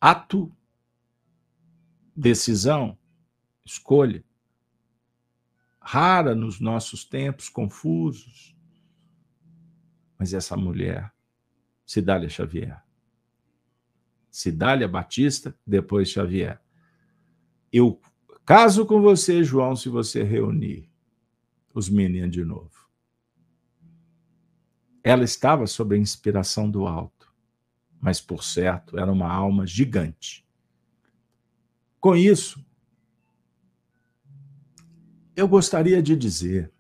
[0.01, 0.51] Ato,
[2.17, 2.97] decisão,
[3.63, 4.25] escolha.
[5.79, 8.52] Rara nos nossos tempos confusos
[10.23, 11.13] mas essa mulher,
[11.85, 12.81] Cidália Xavier.
[14.31, 16.63] Cidália Batista, depois Xavier.
[17.73, 18.01] Eu
[18.47, 20.89] caso com você, João, se você reunir
[21.75, 22.89] os meninos de novo.
[25.03, 27.35] Ela estava sob a inspiração do alto,
[28.01, 30.47] mas por certo era uma alma gigante.
[31.99, 32.65] Com isso,
[35.35, 36.72] eu gostaria de dizer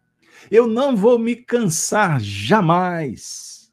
[0.50, 3.72] eu não vou me cansar jamais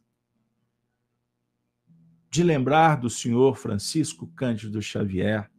[2.30, 5.50] de lembrar do senhor Francisco Cândido Xavier,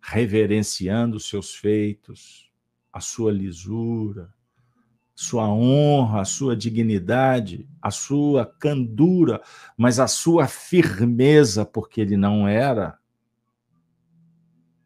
[0.00, 2.50] reverenciando seus feitos,
[2.92, 4.34] a sua lisura,
[5.14, 9.40] sua honra, a sua dignidade, a sua candura,
[9.76, 12.98] mas a sua firmeza, porque ele não era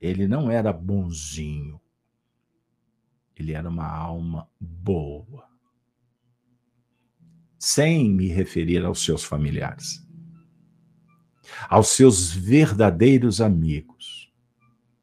[0.01, 1.81] ele não era bonzinho.
[3.37, 5.47] Ele era uma alma boa.
[7.59, 10.07] Sem me referir aos seus familiares.
[11.69, 14.33] Aos seus verdadeiros amigos.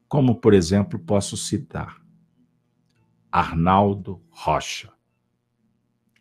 [0.07, 2.01] Como, por exemplo, posso citar
[3.31, 4.93] Arnaldo Rocha,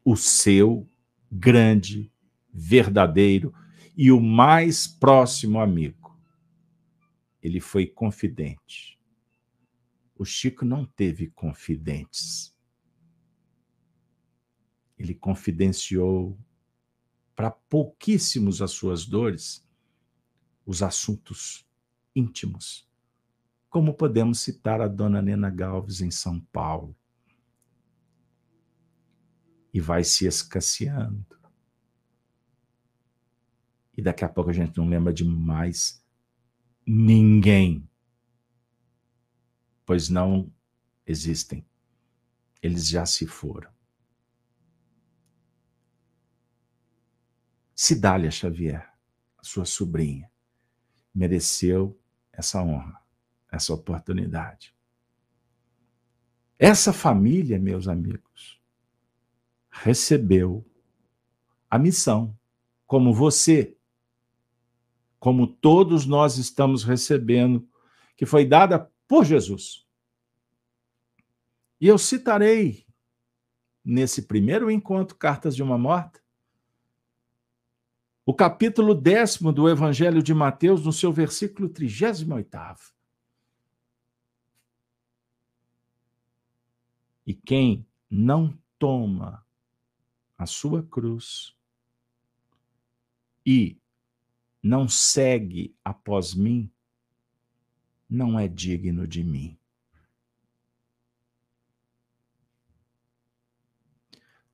[0.02, 0.88] o seu
[1.30, 2.10] grande,
[2.52, 3.54] verdadeiro
[3.94, 6.18] e o mais próximo amigo.
[7.42, 8.98] Ele foi confidente
[10.16, 12.54] o Chico não teve confidentes.
[14.98, 16.38] Ele confidenciou
[17.34, 19.66] para pouquíssimos as suas dores
[20.64, 21.66] os assuntos
[22.14, 22.88] íntimos,
[23.68, 26.94] como podemos citar a dona Nena Galves em São Paulo.
[29.74, 31.26] E vai se escasseando.
[33.96, 36.04] E daqui a pouco a gente não lembra de mais
[36.86, 37.88] ninguém
[39.84, 40.52] pois não
[41.06, 41.66] existem.
[42.62, 43.70] Eles já se foram.
[47.74, 48.92] Cidália Xavier,
[49.40, 50.30] sua sobrinha,
[51.14, 51.98] mereceu
[52.32, 53.02] essa honra,
[53.50, 54.74] essa oportunidade.
[56.58, 58.60] Essa família, meus amigos,
[59.68, 60.64] recebeu
[61.68, 62.38] a missão,
[62.86, 63.76] como você,
[65.18, 67.68] como todos nós estamos recebendo,
[68.16, 69.86] que foi dada por Jesus.
[71.78, 72.86] E eu citarei
[73.84, 76.18] nesse primeiro encontro, Cartas de uma Morta,
[78.24, 82.56] o capítulo décimo do Evangelho de Mateus, no seu versículo 38.
[87.26, 89.46] E quem não toma
[90.38, 91.54] a sua cruz
[93.44, 93.78] e
[94.62, 96.72] não segue após mim,
[98.12, 99.58] não é digno de mim.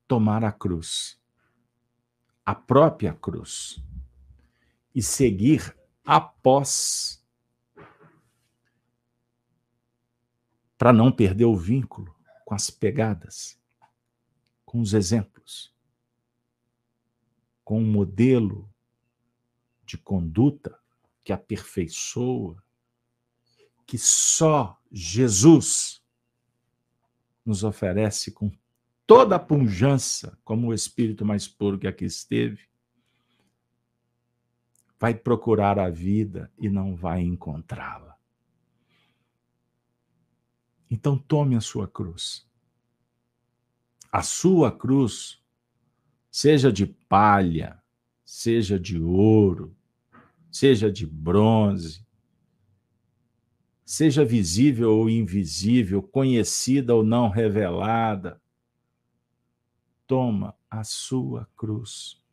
[0.07, 1.21] Tomar a cruz,
[2.45, 3.83] a própria cruz,
[4.95, 7.21] e seguir após,
[10.77, 13.59] para não perder o vínculo com as pegadas,
[14.65, 15.75] com os exemplos,
[17.63, 18.73] com um modelo
[19.85, 20.79] de conduta
[21.23, 22.63] que aperfeiçoa
[23.89, 25.99] que só Jesus
[27.43, 28.51] nos oferece com
[29.07, 32.69] toda a pujança, como o espírito mais puro que aqui esteve,
[34.99, 38.15] vai procurar a vida e não vai encontrá-la.
[40.87, 42.47] Então tome a sua cruz.
[44.11, 45.41] A sua cruz,
[46.29, 47.81] seja de palha,
[48.23, 49.75] seja de ouro,
[50.51, 52.07] seja de bronze,
[53.89, 58.39] seja visível ou invisível, conhecida ou não revelada,
[60.05, 62.23] toma a sua cruz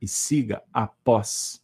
[0.00, 1.60] e siga após.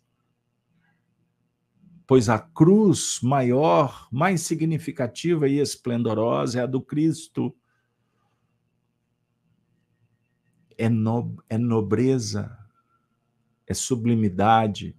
[2.05, 7.57] Pois a cruz maior, mais significativa e esplendorosa é a do Cristo.
[10.77, 12.59] É, no, é nobreza,
[13.69, 14.97] é sublimidade,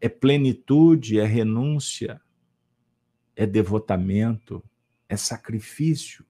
[0.00, 2.20] é plenitude, é renúncia,
[3.36, 4.62] é devotamento,
[5.08, 6.24] é sacrifício.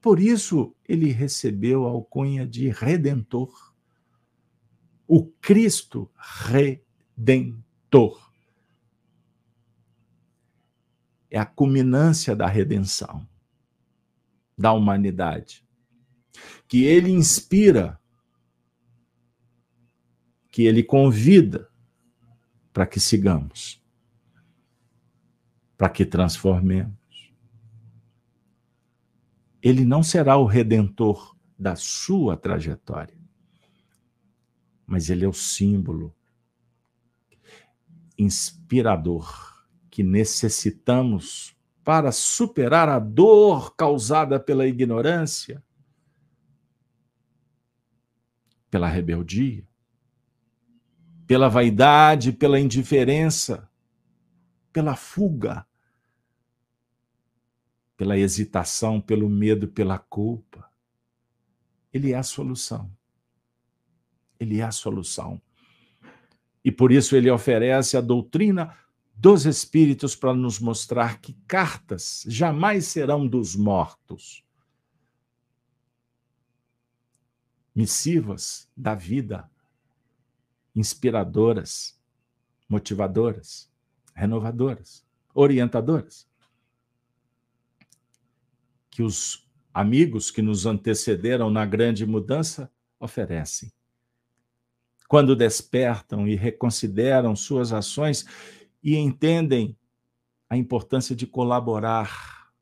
[0.00, 3.74] Por isso ele recebeu a alcunha de redentor.
[5.06, 8.32] O Cristo redentor.
[11.30, 13.26] É a culminância da redenção
[14.56, 15.64] da humanidade.
[16.68, 18.00] Que ele inspira,
[20.50, 21.68] que ele convida
[22.72, 23.83] para que sigamos,
[25.76, 27.32] para que transformemos.
[29.62, 33.18] Ele não será o redentor da sua trajetória,
[34.86, 36.14] mas ele é o símbolo
[38.18, 45.62] inspirador que necessitamos para superar a dor causada pela ignorância,
[48.70, 49.66] pela rebeldia,
[51.26, 53.68] pela vaidade, pela indiferença,
[54.74, 55.66] pela fuga
[57.96, 60.68] pela hesitação, pelo medo, pela culpa.
[61.92, 62.90] Ele é a solução.
[64.38, 65.40] Ele é a solução.
[66.64, 68.76] E por isso ele oferece a doutrina
[69.14, 74.44] dos Espíritos para nos mostrar que cartas jamais serão dos mortos.
[77.74, 79.48] Missivas da vida,
[80.74, 82.00] inspiradoras,
[82.68, 83.70] motivadoras,
[84.14, 85.04] renovadoras,
[85.34, 86.26] orientadoras
[88.94, 93.72] que os amigos que nos antecederam na grande mudança oferecem.
[95.08, 98.24] Quando despertam e reconsideram suas ações
[98.80, 99.76] e entendem
[100.48, 102.52] a importância de colaborar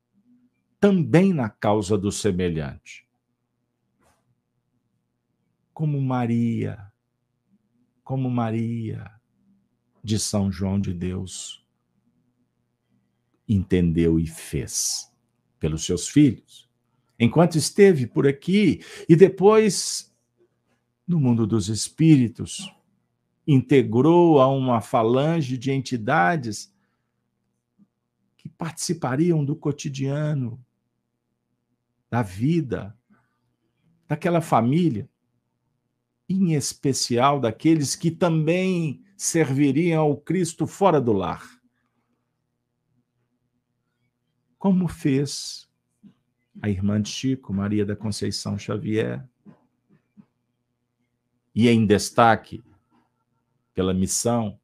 [0.79, 3.07] também na causa do semelhante.
[5.71, 6.91] Como Maria,
[8.03, 9.09] como Maria
[10.03, 11.63] de São João de Deus
[13.47, 15.11] entendeu e fez
[15.59, 16.69] pelos seus filhos,
[17.19, 20.13] enquanto esteve por aqui e depois
[21.07, 22.73] no mundo dos espíritos,
[23.45, 26.73] integrou a uma falange de entidades
[28.37, 30.63] que participariam do cotidiano,
[32.09, 32.97] da vida,
[34.07, 35.09] daquela família,
[36.27, 41.63] em especial daqueles que também serviriam ao Cristo fora do lar
[44.63, 45.69] como fez
[46.61, 49.21] a irmã de Chico, Maria da Conceição Xavier,
[51.53, 52.63] e em destaque
[53.73, 54.57] pela missão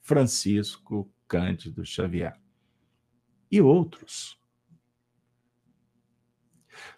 [0.00, 2.36] Francisco Cândido Xavier
[3.48, 4.36] e outros.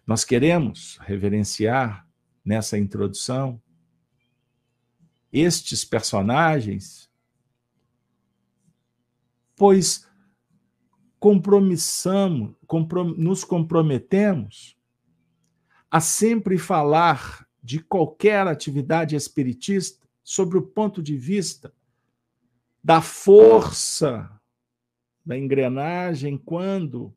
[0.06, 2.07] Nós queremos reverenciar
[2.49, 3.61] nessa introdução
[5.30, 7.11] estes personagens,
[9.55, 10.09] pois
[11.20, 14.74] compromissamos, comprom nos comprometemos
[15.90, 21.74] a sempre falar de qualquer atividade espiritista sobre o ponto de vista
[22.82, 24.40] da força
[25.22, 27.14] da engrenagem quando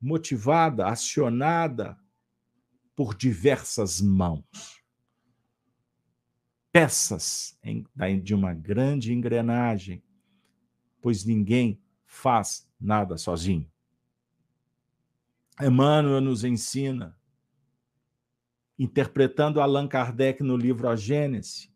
[0.00, 1.99] motivada, acionada
[3.00, 4.44] por diversas mãos.
[6.70, 7.58] Peças
[8.22, 10.02] de uma grande engrenagem,
[11.00, 13.66] pois ninguém faz nada sozinho.
[15.58, 17.18] Emmanuel nos ensina,
[18.78, 21.72] interpretando Allan Kardec no livro A Gênese,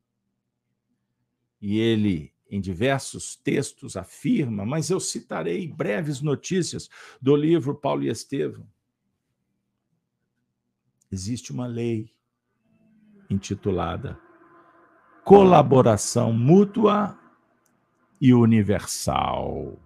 [1.59, 8.11] e ele, em diversos textos, afirma, mas eu citarei breves notícias do livro Paulo e
[8.11, 8.74] Estevão.
[11.15, 12.13] Existe uma lei
[13.31, 14.19] intitulada
[15.25, 17.17] Colaboração Mútua
[18.21, 19.81] e Universal.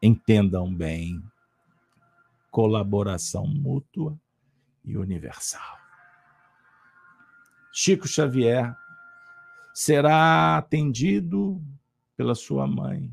[0.00, 1.20] Entendam bem.
[2.48, 4.16] Colaboração mútua
[4.84, 5.76] e universal.
[7.72, 8.72] Chico Xavier
[9.74, 11.60] será atendido
[12.16, 13.12] pela sua mãe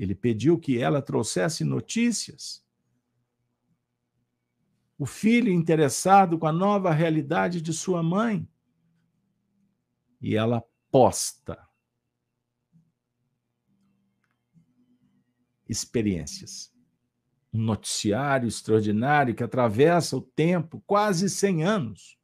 [0.00, 2.64] ele pediu que ela trouxesse notícias.
[5.00, 8.46] O filho interessado com a nova realidade de sua mãe.
[10.20, 11.58] E ela posta
[15.66, 16.70] experiências.
[17.50, 22.18] Um noticiário extraordinário que atravessa o tempo, quase 100 anos.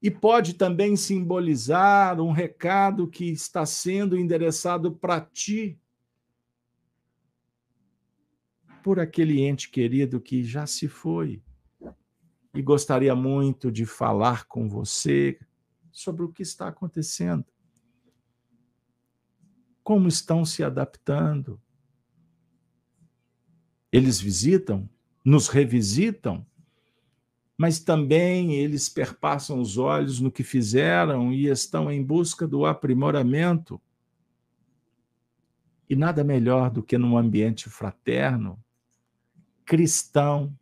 [0.00, 5.80] E pode também simbolizar um recado que está sendo endereçado para ti,
[8.86, 11.42] por aquele ente querido que já se foi
[12.54, 15.40] e gostaria muito de falar com você
[15.90, 17.44] sobre o que está acontecendo
[19.82, 21.60] como estão se adaptando.
[23.90, 24.88] Eles visitam,
[25.24, 26.46] nos revisitam,
[27.58, 33.82] mas também eles perpassam os olhos no que fizeram e estão em busca do aprimoramento.
[35.90, 38.64] E nada melhor do que num ambiente fraterno,
[39.66, 40.56] cristão,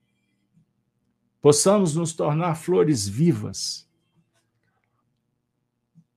[1.40, 3.86] possamos nos tornar flores vivas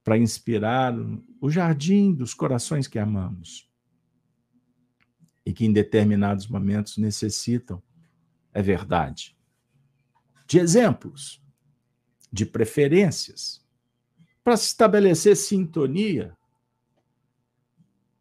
[0.04, 0.94] para inspirar
[1.42, 3.70] o jardim dos corações que amamos
[5.46, 7.84] e que em determinados momentos necessitam,
[8.54, 9.38] é verdade,
[10.48, 11.44] de exemplos,
[12.32, 13.66] de preferências,
[14.44, 16.38] para se estabelecer sintonia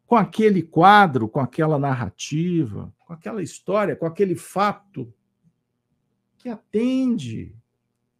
[0.05, 5.13] com aquele quadro, com aquela narrativa, com aquela história, com aquele fato
[6.37, 7.55] que atende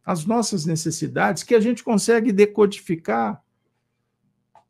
[0.02, 3.44] às nossas necessidades, que a gente consegue decodificar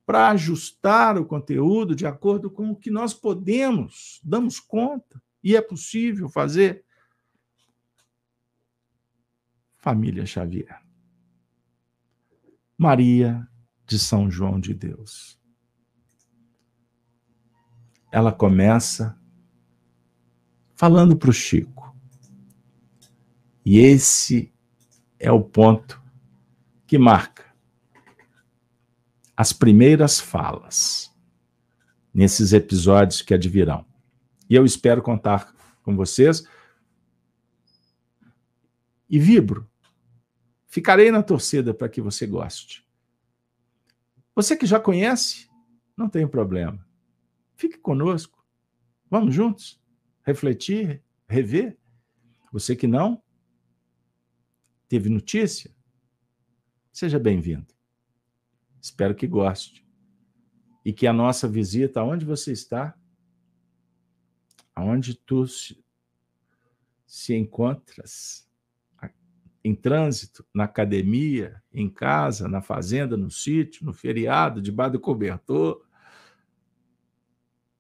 [0.05, 5.63] para ajustar o conteúdo de acordo com o que nós podemos, damos conta e é
[5.63, 6.85] possível fazer.
[9.77, 10.83] Família Xavier.
[12.77, 13.47] Maria
[13.87, 15.41] de São João de Deus.
[18.11, 19.18] Ela começa
[20.79, 21.93] falando para o Chico.
[23.67, 24.55] E esse
[25.19, 26.01] é o ponto
[26.87, 27.45] que marca
[29.37, 31.13] as primeiras falas
[32.15, 33.85] nesses episódios que advirão.
[34.49, 35.53] E eu espero contar
[35.83, 36.45] com vocês.
[39.11, 39.69] E vibro.
[40.69, 42.87] Ficarei na torcida para que você goste.
[44.33, 45.51] Você que já conhece,
[45.97, 46.87] não tem problema.
[47.57, 48.39] Fique conosco.
[49.11, 49.81] Vamos juntos
[50.29, 51.79] refletir, rever.
[52.53, 53.23] Você que não
[54.87, 55.75] teve notícia,
[56.93, 57.75] seja bem-vindo.
[58.79, 59.87] Espero que goste.
[60.85, 62.95] E que a nossa visita, aonde você está,
[64.75, 65.83] aonde tu se,
[67.07, 68.47] se encontras,
[69.65, 75.87] em trânsito, na academia, em casa, na fazenda, no sítio, no feriado, debaixo do cobertor.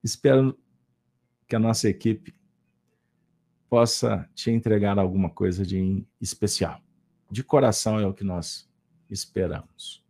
[0.03, 0.59] Espero
[1.47, 2.38] que a nossa equipe
[3.69, 6.81] possa te entregar alguma coisa de especial.
[7.31, 8.69] De coração é o que nós
[9.11, 10.05] esperamos.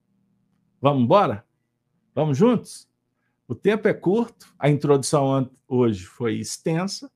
[0.81, 1.45] Vamos embora?
[2.15, 2.89] Vamos juntos?
[3.47, 7.11] O tempo é curto, a introdução hoje foi extensa,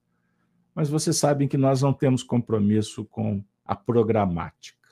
[0.74, 4.88] mas vocês sabem que nós não temos compromisso com a programática.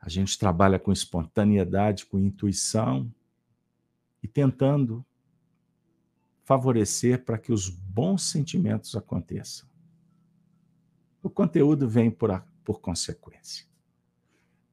[0.00, 3.12] A gente trabalha com espontaneidade, com intuição
[4.22, 5.04] e tentando
[6.48, 9.68] favorecer para que os bons sentimentos aconteçam.
[11.22, 13.66] O conteúdo vem por, a, por consequência.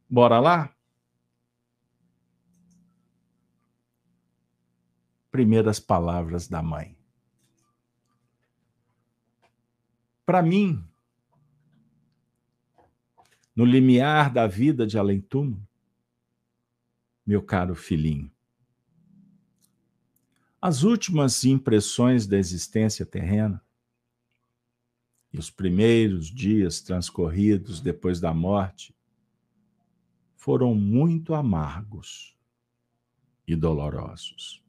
[0.10, 0.74] Bora lá?
[5.30, 6.98] primeiras palavras da mãe.
[10.26, 10.82] Para mim,
[13.54, 15.62] no limiar da vida de além-túmulo,
[17.28, 18.32] meu caro filhinho,
[20.62, 23.64] as últimas impressões da existência terrena
[25.32, 28.96] e os primeiros dias transcorridos depois da morte
[30.36, 32.38] foram muito amargos
[33.48, 34.64] e dolorosos.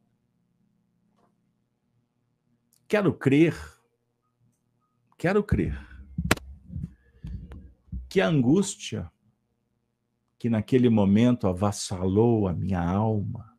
[2.88, 3.54] Quero crer,
[5.16, 5.78] quero crer,
[8.08, 9.10] que a angústia
[10.38, 13.55] que naquele momento avassalou a minha alma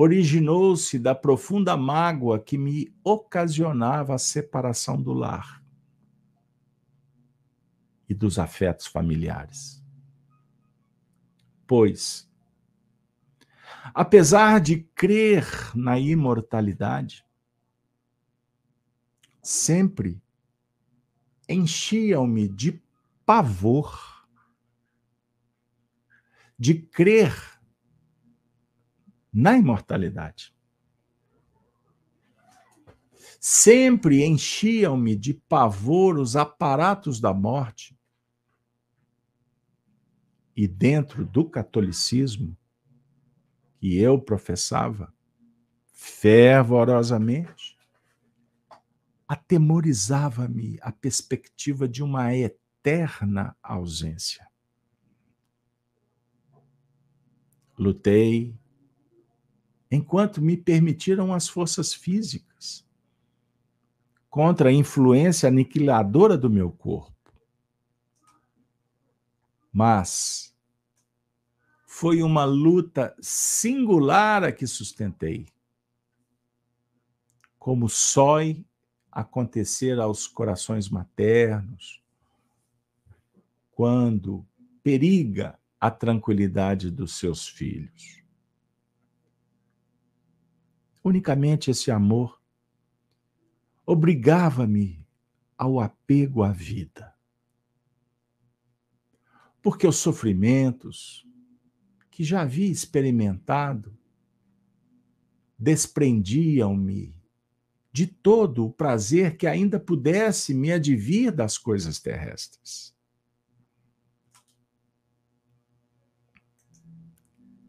[0.00, 5.60] originou-se da profunda mágoa que me ocasionava a separação do lar
[8.08, 9.84] e dos afetos familiares.
[11.66, 12.30] Pois,
[13.92, 15.44] apesar de crer
[15.74, 17.26] na imortalidade,
[19.42, 20.22] sempre
[21.48, 22.80] enchiam-me de
[23.26, 24.24] pavor
[26.56, 27.57] de crer
[29.38, 30.52] na imortalidade.
[33.38, 37.96] Sempre enchiam-me de pavor os aparatos da morte.
[40.56, 42.58] E dentro do catolicismo,
[43.78, 45.14] que eu professava
[45.92, 47.78] fervorosamente,
[49.28, 54.48] atemorizava-me a perspectiva de uma eterna ausência.
[57.78, 58.58] Lutei
[59.90, 62.86] enquanto me permitiram as forças físicas
[64.28, 67.14] contra a influência aniquiladora do meu corpo.
[69.72, 70.54] Mas
[71.86, 75.46] foi uma luta singular a que sustentei.
[77.58, 78.64] Como sói
[79.10, 82.02] acontecer aos corações maternos,
[83.72, 84.46] quando
[84.82, 88.17] periga a tranquilidade dos seus filhos.
[91.02, 92.40] Unicamente esse amor
[93.86, 95.06] obrigava-me
[95.56, 97.14] ao apego à vida.
[99.62, 101.26] Porque os sofrimentos
[102.10, 103.96] que já havia experimentado
[105.58, 107.14] desprendiam-me
[107.92, 112.94] de todo o prazer que ainda pudesse me advir das coisas terrestres.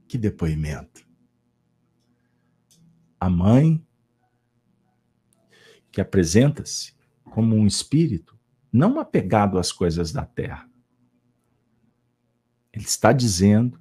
[0.08, 1.09] Que depoimento!
[3.20, 3.86] A mãe,
[5.92, 8.38] que apresenta-se como um espírito
[8.72, 10.70] não apegado às coisas da terra.
[12.72, 13.80] Ele está dizendo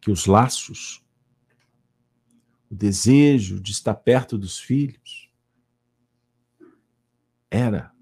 [0.00, 1.02] que os laços
[2.70, 5.30] o desejo de estar perto dos filhos,
[7.50, 7.92] era,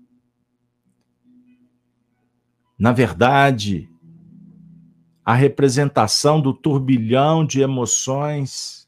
[2.76, 3.88] na verdade,
[5.24, 8.86] a representação do turbilhão de emoções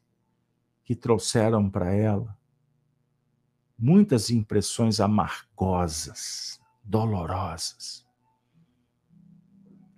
[0.89, 2.35] que trouxeram para ela
[3.79, 8.09] muitas impressões amargosas, dolorosas.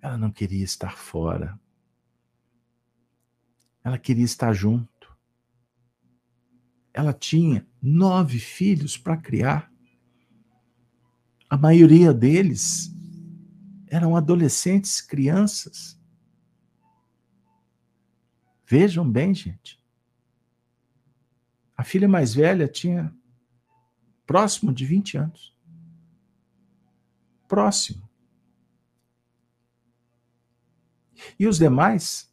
[0.01, 1.57] Ela não queria estar fora.
[3.83, 4.91] Ela queria estar junto
[6.93, 9.71] ela tinha nove filhos para criar.
[11.49, 12.93] A maioria deles
[13.87, 15.99] eram adolescentes, crianças.
[18.65, 19.80] Vejam bem, gente.
[21.81, 23.11] A filha mais velha tinha
[24.27, 25.57] próximo de 20 anos.
[27.47, 28.07] Próximo.
[31.39, 32.31] E os demais?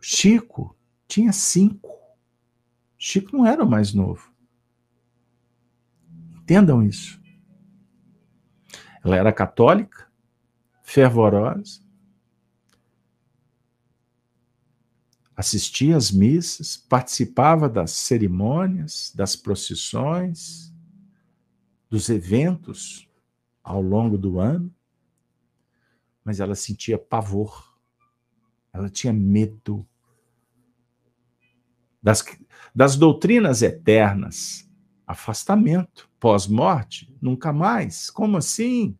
[0.00, 1.98] Chico tinha cinco.
[2.96, 4.32] Chico não era o mais novo.
[6.36, 7.20] Entendam isso.
[9.02, 10.08] Ela era católica,
[10.84, 11.82] fervorosa,
[15.38, 20.74] assistia às missas, participava das cerimônias, das procissões,
[21.88, 23.08] dos eventos
[23.62, 24.74] ao longo do ano,
[26.24, 27.78] mas ela sentia pavor,
[28.72, 29.86] ela tinha medo
[32.02, 32.24] das,
[32.74, 34.68] das doutrinas eternas,
[35.06, 38.10] afastamento, pós-morte, nunca mais.
[38.10, 38.98] Como assim?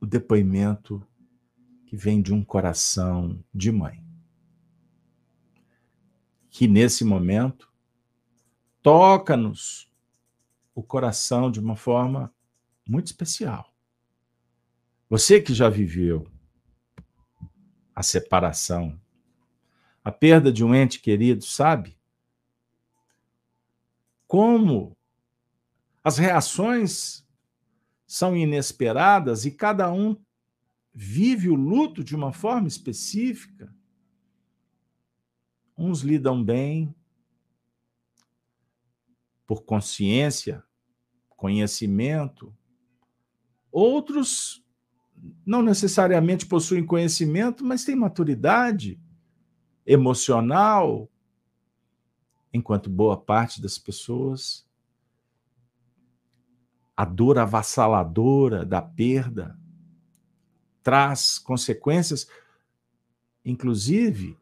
[0.00, 1.06] O depoimento
[1.92, 4.02] que vem de um coração de mãe.
[6.48, 7.70] Que nesse momento
[8.80, 9.92] toca-nos
[10.74, 12.34] o coração de uma forma
[12.88, 13.74] muito especial.
[15.10, 16.26] Você que já viveu
[17.94, 18.98] a separação
[20.02, 21.94] a perda de um ente querido, sabe?
[24.26, 24.96] Como
[26.02, 27.22] as reações
[28.06, 30.16] são inesperadas e cada um
[30.94, 33.74] vive o luto de uma forma específica.
[35.76, 36.94] Uns lidam bem
[39.46, 40.62] por consciência,
[41.30, 42.54] conhecimento,
[43.70, 44.64] outros
[45.46, 49.00] não necessariamente possuem conhecimento, mas têm maturidade
[49.86, 51.10] emocional,
[52.52, 54.68] enquanto boa parte das pessoas,
[56.96, 59.58] a dor avassaladora da perda
[60.82, 62.28] traz consequências,
[63.44, 64.38] inclusive,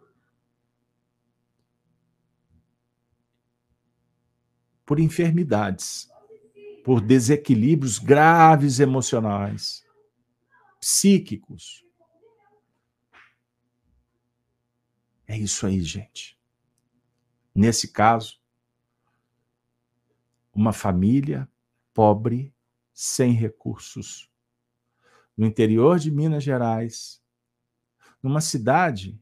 [4.87, 6.11] por enfermidades,
[6.85, 9.87] por desequilíbrios graves emocionais,
[10.81, 11.85] psíquicos.
[15.27, 16.37] É isso aí, gente.
[17.55, 18.41] Nesse caso,
[20.53, 21.49] uma família
[21.93, 22.55] pobre,
[22.93, 24.30] sem recursos,
[25.41, 27.23] no interior de Minas Gerais,
[28.23, 29.19] numa cidade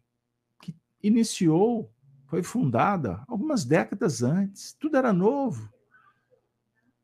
[0.60, 1.94] que iniciou
[2.26, 4.72] foi fundada algumas décadas antes.
[4.72, 5.72] Tudo era novo.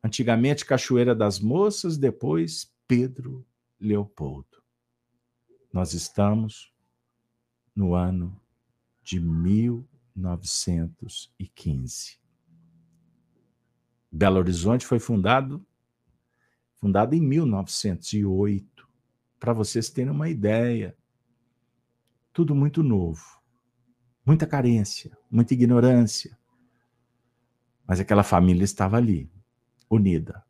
[0.03, 3.47] Antigamente, Cachoeira das Moças, depois Pedro
[3.79, 4.61] Leopoldo.
[5.71, 6.73] Nós estamos
[7.73, 8.37] no ano
[9.01, 12.19] de 1915.
[14.11, 15.65] Belo Horizonte foi fundado
[16.75, 18.74] fundado em 1908.
[19.39, 20.97] Para vocês terem uma ideia,
[22.33, 23.23] tudo muito novo,
[24.25, 26.37] muita carência, muita ignorância.
[27.85, 29.31] Mas aquela família estava ali,
[29.89, 30.43] unida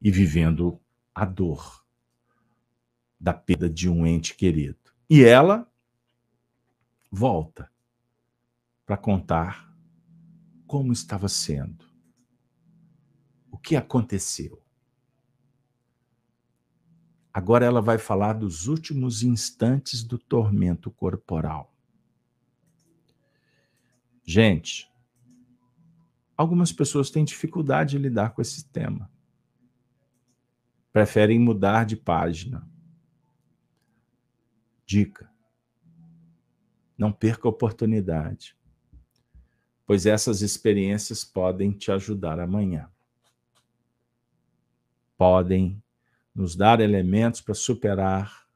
[0.00, 0.80] e vivendo
[1.14, 1.84] a dor
[3.20, 4.78] da perda de um ente querido.
[5.08, 5.70] E ela
[7.10, 7.70] volta
[8.84, 9.72] para contar
[10.66, 11.84] como estava sendo,
[13.50, 14.63] o que aconteceu.
[17.34, 21.74] Agora ela vai falar dos últimos instantes do tormento corporal.
[24.24, 24.88] Gente,
[26.36, 29.10] algumas pessoas têm dificuldade de lidar com esse tema.
[30.92, 32.70] Preferem mudar de página.
[34.86, 35.28] Dica:
[36.96, 38.56] não perca a oportunidade,
[39.84, 42.88] pois essas experiências podem te ajudar amanhã.
[45.16, 45.83] Podem
[46.34, 48.46] nos dar elementos para superar,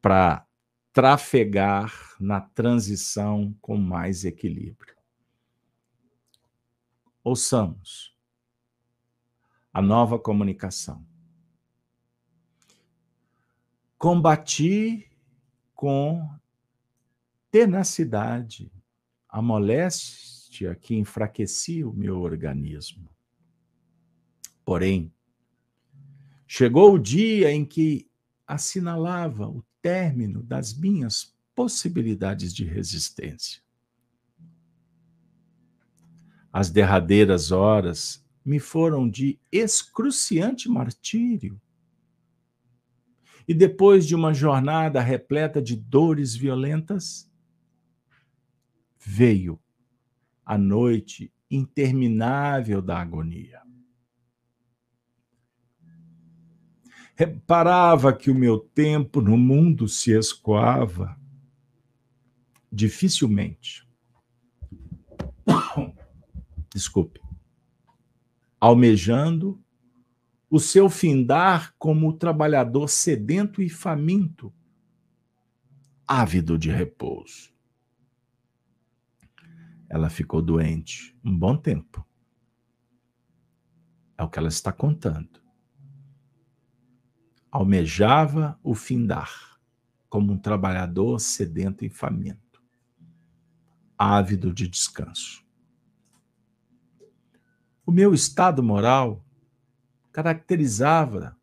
[0.00, 0.46] para
[0.92, 4.96] trafegar na transição com mais equilíbrio.
[7.22, 8.16] Ouçamos
[9.72, 11.06] a nova comunicação.
[13.96, 15.08] Combati
[15.72, 16.28] com
[17.50, 18.72] tenacidade
[19.28, 23.11] a moléstia que enfraquecia o meu organismo.
[24.64, 25.12] Porém,
[26.46, 28.08] chegou o dia em que
[28.46, 33.62] assinalava o término das minhas possibilidades de resistência.
[36.52, 41.60] As derradeiras horas me foram de excruciante martírio.
[43.48, 47.30] E depois de uma jornada repleta de dores violentas,
[48.98, 49.58] veio
[50.44, 53.60] a noite interminável da agonia.
[57.24, 61.16] Reparava que o meu tempo no mundo se escoava
[62.70, 63.88] dificilmente.
[66.74, 67.20] Desculpe.
[68.58, 69.62] Almejando
[70.50, 74.52] o seu findar como trabalhador sedento e faminto,
[76.04, 77.54] ávido de repouso.
[79.88, 82.04] Ela ficou doente um bom tempo.
[84.18, 85.41] É o que ela está contando
[87.52, 89.60] almejava o findar,
[90.08, 92.62] como um trabalhador sedento e faminto,
[93.96, 95.44] ávido de descanso.
[97.84, 99.22] O meu estado moral
[100.10, 101.36] caracterizava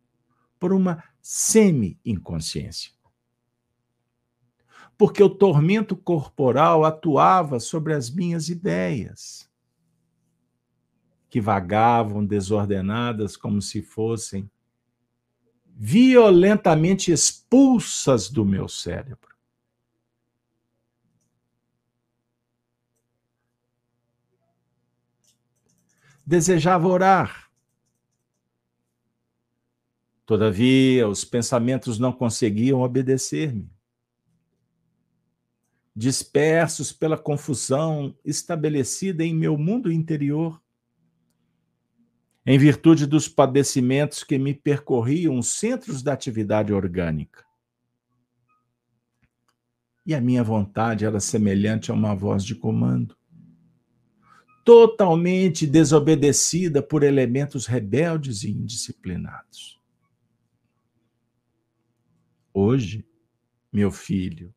[0.60, 2.92] por uma semi-inconsciência.
[4.98, 9.48] Porque o tormento corporal atuava sobre as minhas ideias,
[11.30, 14.50] que vagavam desordenadas como se fossem
[15.82, 19.34] violentamente expulsas do meu cérebro.
[26.26, 27.50] Desejava orar.
[30.26, 33.72] Todavia, os pensamentos não conseguiam obedecer-me.
[35.96, 40.62] Dispersos pela confusão estabelecida em meu mundo interior,
[42.46, 47.44] em virtude dos padecimentos que me percorriam os centros da atividade orgânica.
[50.06, 53.16] E a minha vontade era semelhante a uma voz de comando,
[54.66, 59.80] totalmente desobedecida por elementos rebeldes e indisciplinados.
[62.54, 63.06] Hoje,
[63.72, 64.54] meu filho,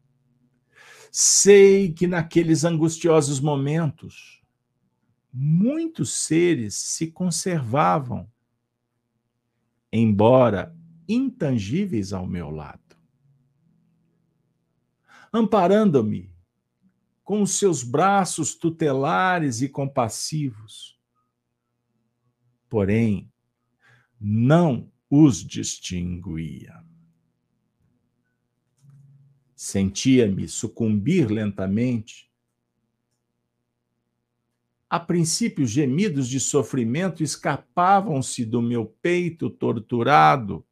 [1.10, 4.41] sei que naqueles angustiosos momentos,
[5.32, 8.30] muitos seres se conservavam,
[9.90, 10.76] embora
[11.08, 12.96] intangíveis ao meu lado,
[15.32, 16.32] amparando-me
[17.24, 20.98] com os seus braços tutelares e compassivos.
[22.68, 23.30] Porém,
[24.20, 26.82] não os distinguia.
[29.54, 32.31] Sentia-me sucumbir lentamente
[34.92, 40.62] a princípio, gemidos de sofrimento escapavam-se do meu peito torturado,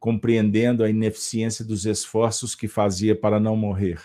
[0.00, 4.02] compreendendo a ineficiência dos esforços que fazia para não morrer.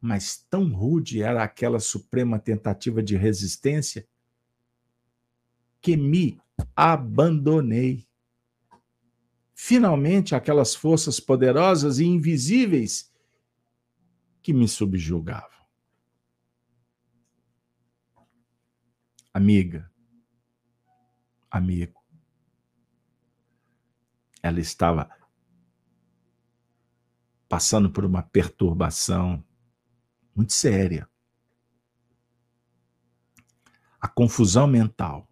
[0.00, 4.04] Mas tão rude era aquela suprema tentativa de resistência
[5.80, 6.40] que me
[6.74, 8.08] abandonei.
[9.54, 13.14] Finalmente, aquelas forças poderosas e invisíveis
[14.42, 15.53] que me subjugavam.
[19.36, 19.90] Amiga,
[21.50, 22.00] amigo,
[24.40, 25.10] ela estava
[27.48, 29.44] passando por uma perturbação
[30.36, 31.10] muito séria.
[34.00, 35.28] A confusão mental.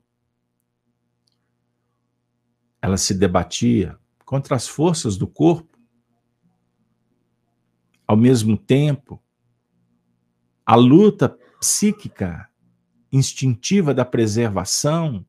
[2.80, 5.78] Ela se debatia contra as forças do corpo.
[8.05, 9.22] Ao mesmo tempo,
[10.66, 11.28] a luta
[11.61, 12.51] psíquica
[13.12, 15.24] instintiva da preservação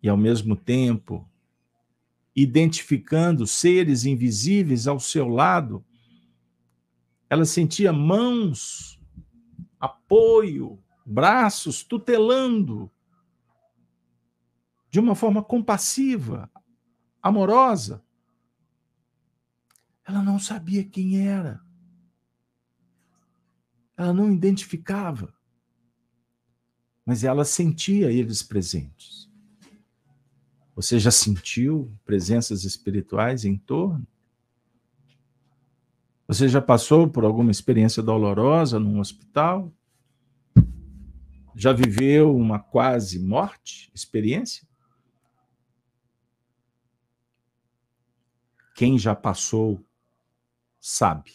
[0.00, 1.28] e, ao mesmo tempo,
[2.34, 5.84] identificando seres invisíveis ao seu lado,
[7.28, 9.00] ela sentia mãos,
[9.80, 12.90] apoio, braços tutelando
[14.88, 16.50] de uma forma compassiva,
[17.20, 18.04] amorosa.
[20.04, 21.60] Ela não sabia quem era.
[23.96, 25.34] Ela não identificava.
[27.04, 29.28] Mas ela sentia eles presentes.
[30.74, 34.06] Você já sentiu presenças espirituais em torno?
[36.26, 39.70] Você já passou por alguma experiência dolorosa num hospital?
[41.54, 44.66] Já viveu uma quase morte experiência?
[48.74, 49.84] Quem já passou
[50.80, 51.34] sabe.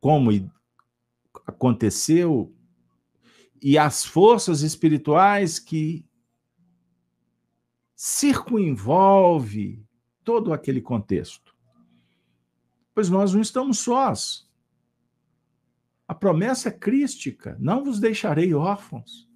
[0.00, 0.30] Como
[1.46, 2.55] aconteceu
[3.62, 6.04] e as forças espirituais que
[7.94, 9.84] circunvolve
[10.22, 11.54] todo aquele contexto.
[12.94, 14.48] Pois nós não estamos sós.
[16.08, 19.28] A promessa é crística: não vos deixarei órfãos.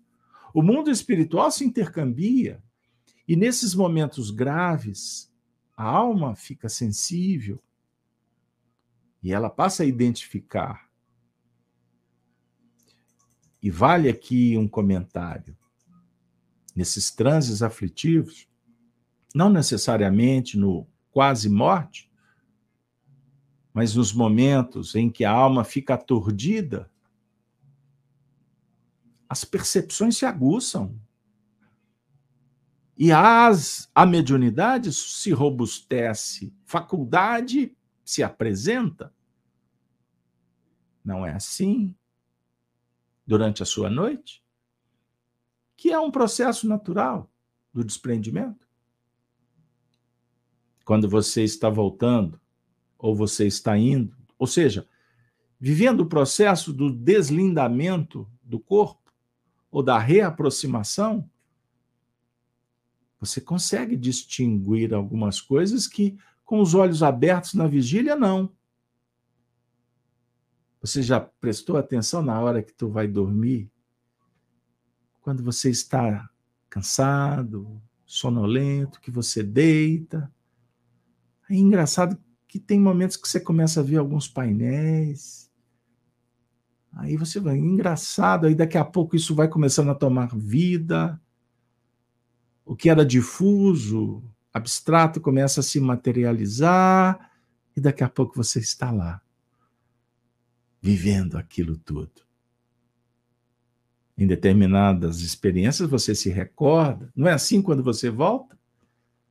[0.53, 2.63] O mundo espiritual se intercambia,
[3.27, 5.33] e nesses momentos graves,
[5.77, 7.63] a alma fica sensível
[9.23, 10.90] e ela passa a identificar.
[13.63, 15.57] E vale aqui um comentário.
[16.75, 18.49] Nesses transes aflitivos,
[19.35, 22.11] não necessariamente no quase morte,
[23.73, 26.91] mas nos momentos em que a alma fica aturdida,
[29.29, 30.99] as percepções se aguçam.
[32.97, 39.15] E as, a mediunidade se robustece, faculdade se apresenta.
[41.05, 41.95] Não é assim
[43.31, 44.43] durante a sua noite?
[45.77, 47.31] Que é um processo natural
[47.73, 48.69] do desprendimento
[50.85, 52.41] quando você está voltando
[52.99, 54.89] ou você está indo, ou seja,
[55.61, 59.13] vivendo o processo do deslindamento do corpo
[59.71, 61.31] ou da reaproximação,
[63.21, 68.51] você consegue distinguir algumas coisas que com os olhos abertos na vigília não.
[70.81, 73.71] Você já prestou atenção na hora que tu vai dormir?
[75.21, 76.29] Quando você está
[76.69, 80.33] cansado, sonolento, que você deita,
[81.51, 82.19] é engraçado
[82.49, 85.51] que tem momentos que você começa a ver alguns painéis.
[86.93, 91.21] Aí você vai, engraçado, aí daqui a pouco isso vai começando a tomar vida.
[92.65, 97.31] O que era difuso, abstrato, começa a se materializar,
[97.77, 99.23] e daqui a pouco você está lá,
[100.81, 102.23] vivendo aquilo tudo.
[104.17, 108.61] Em determinadas experiências você se recorda, não é assim quando você volta?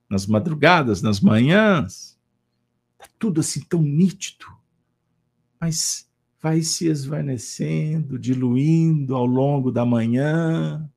[0.09, 2.17] nas madrugadas, nas manhãs.
[2.93, 4.47] Está tudo assim tão nítido,
[5.61, 6.09] mas
[6.41, 10.89] vai se esvanecendo, diluindo ao longo da manhã.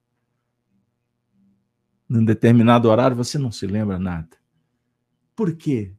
[2.09, 4.37] Num determinado horário você não se lembra nada.
[5.37, 5.95] Por quê?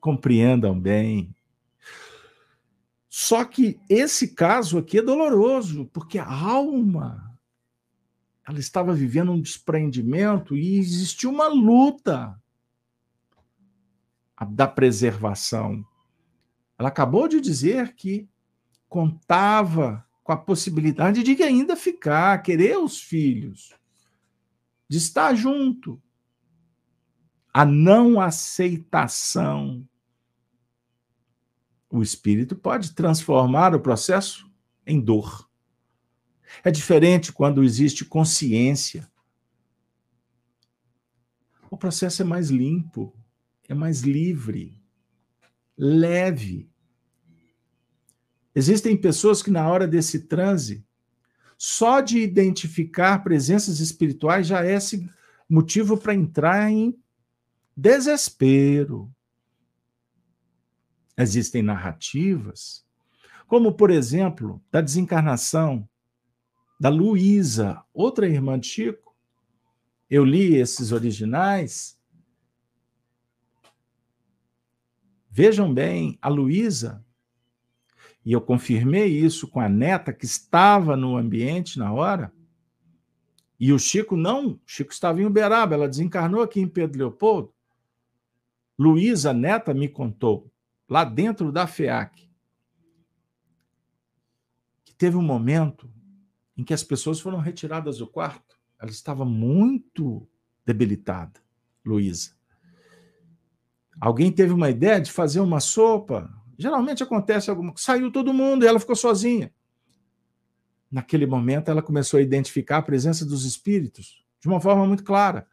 [0.00, 1.34] Compreendam bem.
[3.18, 7.34] Só que esse caso aqui é doloroso, porque a alma
[8.46, 12.38] ela estava vivendo um desprendimento e existia uma luta
[14.50, 15.82] da preservação.
[16.78, 18.28] Ela acabou de dizer que
[18.86, 23.74] contava com a possibilidade de ainda ficar, querer os filhos,
[24.86, 25.98] de estar junto.
[27.50, 29.88] A não aceitação.
[31.90, 34.50] O espírito pode transformar o processo
[34.86, 35.48] em dor.
[36.62, 39.08] É diferente quando existe consciência.
[41.70, 43.14] o processo é mais limpo,
[43.68, 44.80] é mais livre,
[45.76, 46.70] leve.
[48.54, 50.86] Existem pessoas que, na hora desse transe,
[51.58, 54.78] só de identificar presenças espirituais já é
[55.48, 56.98] motivo para entrar em
[57.76, 59.12] desespero.
[61.16, 62.84] Existem narrativas,
[63.46, 65.88] como, por exemplo, da desencarnação
[66.78, 69.16] da Luísa, outra irmã de Chico.
[70.10, 71.98] Eu li esses originais.
[75.30, 77.04] Vejam bem, a Luísa,
[78.24, 82.32] e eu confirmei isso com a neta que estava no ambiente na hora,
[83.58, 87.54] e o Chico não, Chico estava em Uberaba, ela desencarnou aqui em Pedro Leopoldo.
[88.78, 90.50] Luísa, neta, me contou,
[90.88, 92.30] lá dentro da FEAC,
[94.84, 95.90] que teve um momento
[96.56, 98.56] em que as pessoas foram retiradas do quarto.
[98.78, 100.28] Ela estava muito
[100.64, 101.40] debilitada,
[101.84, 102.34] Luísa.
[104.00, 106.30] Alguém teve uma ideia de fazer uma sopa.
[106.58, 109.52] Geralmente acontece alguma Saiu todo mundo e ela ficou sozinha.
[110.90, 115.46] Naquele momento, ela começou a identificar a presença dos espíritos de uma forma muito clara.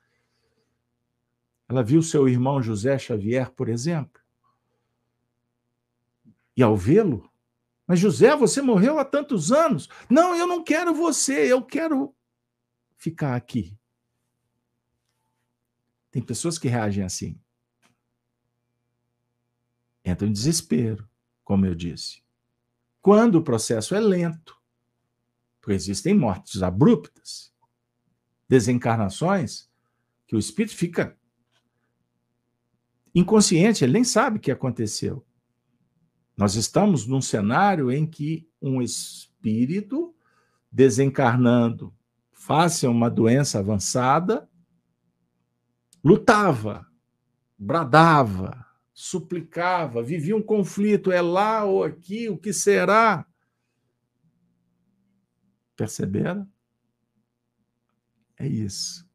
[1.67, 4.22] Ela viu seu irmão José Xavier, por exemplo.
[6.55, 7.31] E ao vê-lo,
[7.85, 9.89] mas José, você morreu há tantos anos.
[10.09, 12.15] Não, eu não quero você, eu quero
[12.95, 13.77] ficar aqui.
[16.09, 17.39] Tem pessoas que reagem assim.
[20.05, 21.07] Entram em desespero,
[21.43, 22.23] como eu disse.
[23.01, 24.57] Quando o processo é lento,
[25.59, 27.53] porque existem mortes abruptas,
[28.47, 29.69] desencarnações,
[30.25, 31.17] que o espírito fica
[33.13, 35.25] inconsciente, ele nem sabe o que aconteceu.
[36.35, 40.15] Nós estamos num cenário em que um espírito
[40.71, 41.93] desencarnando
[42.31, 44.49] face a uma doença avançada
[46.03, 46.87] lutava,
[47.57, 53.25] bradava, suplicava, vivia um conflito, é lá ou aqui, o que será?
[55.75, 56.49] Perceberam?
[58.37, 59.07] É isso.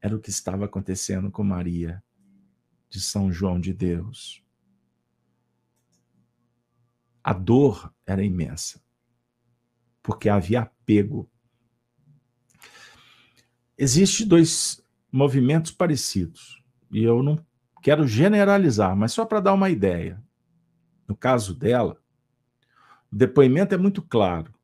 [0.00, 2.02] Era o que estava acontecendo com Maria
[2.88, 4.42] de São João de Deus
[7.22, 8.82] a dor era imensa,
[10.02, 11.30] porque havia apego.
[13.76, 17.44] Existem dois movimentos parecidos, e eu não
[17.82, 20.22] quero generalizar, mas só para dar uma ideia.
[21.08, 22.00] No caso dela,
[23.10, 24.54] o depoimento é muito claro.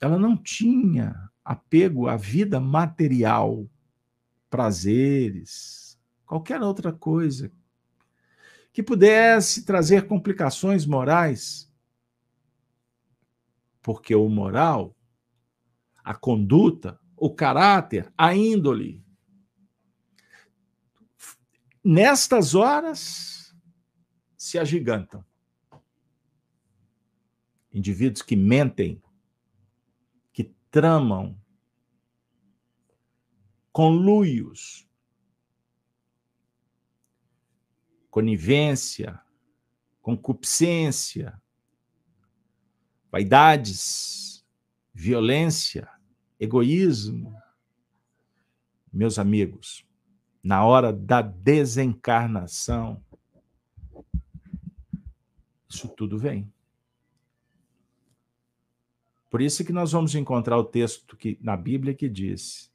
[0.00, 3.66] Ela não tinha apego à vida material,
[4.50, 7.50] prazeres, qualquer outra coisa
[8.72, 11.72] que pudesse trazer complicações morais,
[13.82, 14.96] porque o moral,
[16.04, 19.04] a conduta, o caráter, a índole,
[21.82, 23.54] nestas horas
[24.36, 25.24] se agigantam.
[27.72, 29.02] Indivíduos que mentem,
[30.32, 31.38] que tramam,
[33.72, 34.87] conluios,
[38.18, 39.20] conivência,
[40.02, 41.40] concupiscência,
[43.12, 44.44] vaidades,
[44.92, 45.88] violência,
[46.40, 47.32] egoísmo.
[48.92, 49.86] Meus amigos,
[50.42, 53.00] na hora da desencarnação,
[55.68, 56.52] isso tudo vem.
[59.30, 62.68] Por isso que nós vamos encontrar o texto que, na Bíblia que diz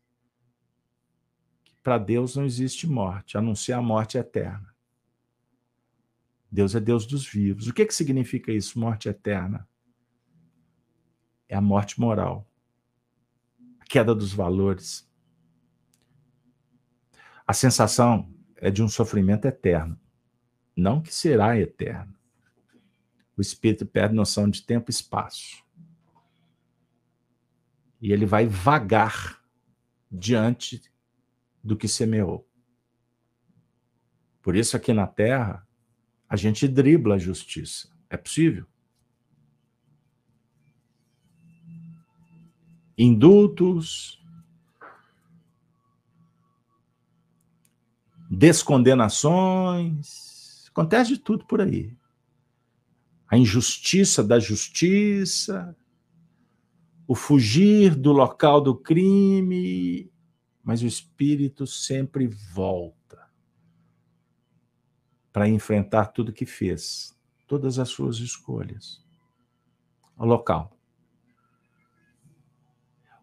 [1.65, 4.72] que para Deus não existe morte, a não ser a morte eterna.
[6.53, 7.67] Deus é Deus dos vivos.
[7.67, 9.67] O que, que significa isso, morte eterna?
[11.49, 12.47] É a morte moral,
[13.79, 15.11] a queda dos valores.
[17.47, 19.99] A sensação é de um sofrimento eterno,
[20.75, 22.13] não que será eterno.
[23.35, 25.65] O espírito perde noção de tempo e espaço.
[27.99, 29.43] E ele vai vagar
[30.11, 30.83] diante
[31.63, 32.47] do que semeou.
[34.39, 35.67] Por isso, aqui na Terra,
[36.29, 37.89] a gente dribla a justiça.
[38.09, 38.65] É possível?
[42.97, 44.21] Indultos,
[48.29, 51.95] descondenações, acontece de tudo por aí.
[53.27, 55.75] A injustiça da justiça,
[57.07, 60.11] o fugir do local do crime,
[60.63, 63.02] mas o espírito sempre volta
[65.33, 67.17] para enfrentar tudo que fez,
[67.47, 69.03] todas as suas escolhas.
[70.15, 70.77] O local.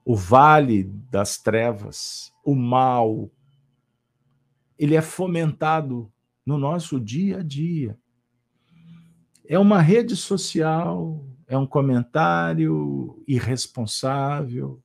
[0.04, 3.30] O vale das trevas, o mal,
[4.76, 6.12] ele é fomentado
[6.44, 7.96] no nosso dia a dia.
[9.46, 14.82] É uma rede social, é um comentário irresponsável,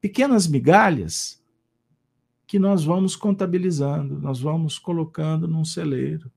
[0.00, 1.42] pequenas migalhas
[2.46, 6.30] que nós vamos contabilizando, nós vamos colocando num celeiro.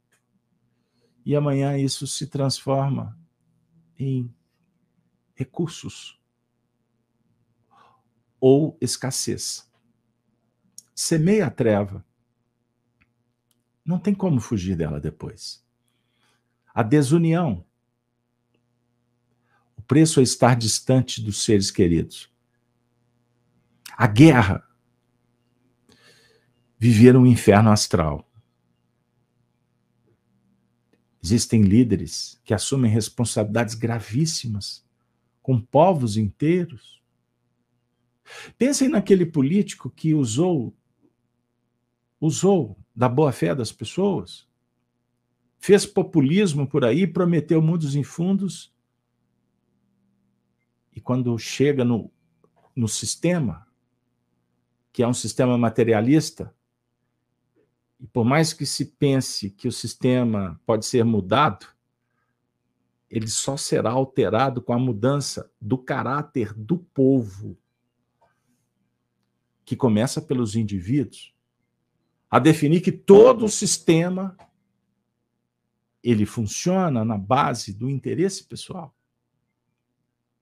[1.24, 3.18] E amanhã isso se transforma
[3.97, 4.34] em
[5.36, 6.20] recursos
[8.39, 9.70] ou escassez.
[10.95, 12.05] Semeia a treva.
[13.86, 15.64] Não tem como fugir dela depois.
[16.74, 17.66] A desunião.
[19.78, 22.32] O preço é estar distante dos seres queridos.
[23.97, 24.68] A guerra.
[26.80, 28.25] Viver um inferno astral.
[31.21, 34.88] Existem líderes que assumem responsabilidades gravíssimas
[35.41, 37.03] com povos inteiros.
[38.57, 40.73] Pensem naquele político que usou
[42.21, 44.45] usou da boa fé das pessoas,
[45.57, 48.73] fez populismo por aí, prometeu mundos em fundos
[50.93, 52.11] e quando chega no,
[52.75, 53.65] no sistema,
[54.91, 56.53] que é um sistema materialista,
[58.00, 61.68] e por mais que se pense que o sistema pode ser mudado,
[63.10, 67.58] ele só será alterado com a mudança do caráter do povo,
[69.66, 71.34] que começa pelos indivíduos,
[72.30, 74.38] a definir que todo o sistema
[76.02, 78.95] ele funciona na base do interesse pessoal.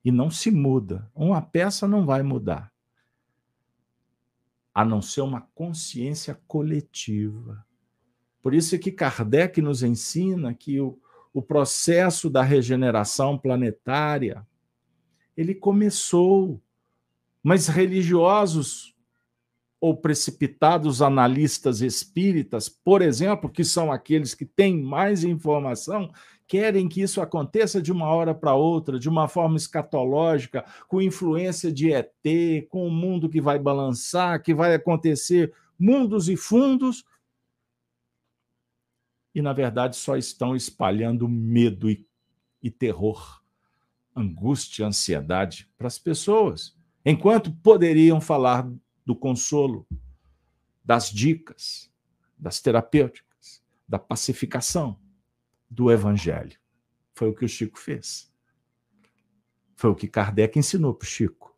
[0.04, 1.10] E não se muda.
[1.14, 2.72] Uma peça não vai mudar
[4.78, 7.66] a não ser uma consciência coletiva.
[8.40, 10.96] Por isso é que Kardec nos ensina que o,
[11.34, 14.46] o processo da regeneração planetária
[15.36, 16.62] ele começou,
[17.42, 18.94] mas religiosos
[19.80, 26.08] ou precipitados analistas espíritas, por exemplo, que são aqueles que têm mais informação,
[26.48, 31.70] querem que isso aconteça de uma hora para outra, de uma forma escatológica, com influência
[31.70, 32.10] de ET,
[32.70, 37.04] com o um mundo que vai balançar, que vai acontecer mundos e fundos.
[39.34, 42.08] E, na verdade, só estão espalhando medo e,
[42.62, 43.42] e terror,
[44.16, 46.74] angústia, ansiedade para as pessoas,
[47.04, 48.68] enquanto poderiam falar
[49.04, 49.86] do consolo,
[50.82, 51.92] das dicas,
[52.38, 54.98] das terapêuticas, da pacificação
[55.70, 56.58] do Evangelho.
[57.14, 58.32] Foi o que o Chico fez.
[59.76, 61.56] Foi o que Kardec ensinou para o Chico.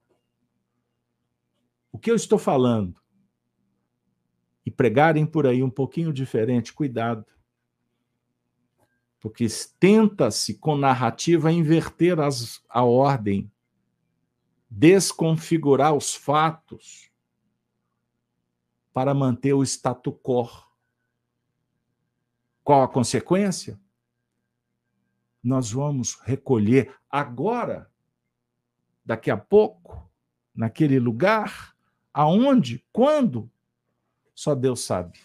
[1.92, 3.00] O que eu estou falando?
[4.64, 7.26] E pregarem por aí um pouquinho diferente, cuidado.
[9.18, 9.46] Porque
[9.78, 13.50] tenta-se, com narrativa, inverter as, a ordem,
[14.68, 17.10] desconfigurar os fatos
[18.92, 20.48] para manter o status quo.
[22.62, 23.80] Qual a consequência?
[25.42, 27.90] Nós vamos recolher agora,
[29.04, 30.08] daqui a pouco,
[30.54, 31.74] naquele lugar,
[32.12, 33.50] aonde, quando,
[34.34, 35.18] só Deus sabe.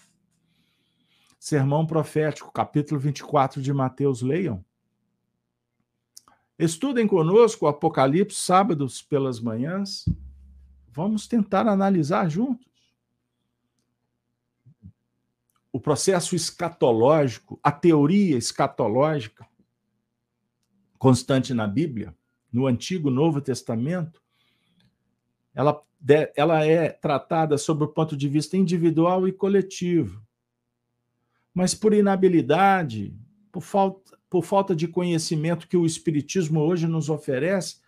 [1.39, 4.63] Sermão profético, capítulo 24 de Mateus, leiam.
[6.57, 10.05] Estudem conosco o Apocalipse sábados pelas manhãs.
[10.87, 12.65] Vamos tentar analisar juntos.
[15.71, 19.45] O processo escatológico, a teoria escatológica,
[21.05, 22.15] constante na Bíblia,
[22.51, 24.19] no Antigo Novo Testamento,
[25.53, 25.79] ela,
[26.35, 30.19] ela é tratada sob o ponto de vista individual e coletivo.
[31.53, 33.15] Mas por inabilidade,
[33.51, 37.81] por falta, por falta de conhecimento que o Espiritismo hoje nos oferece,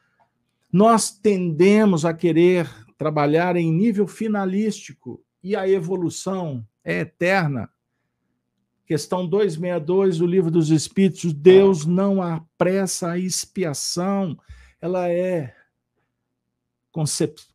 [0.71, 2.69] nós tendemos a querer
[2.99, 7.67] trabalhar em nível finalístico e a evolução é eterna
[8.87, 14.39] Questão 262 do Livro dos Espíritos: Deus não apressa a expiação,
[14.79, 15.53] ela é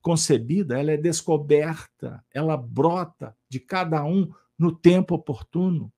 [0.02, 5.90] concebida, ela é descoberta, ela brota de cada um no tempo oportuno.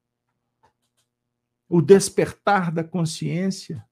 [1.68, 3.84] O despertar da consciência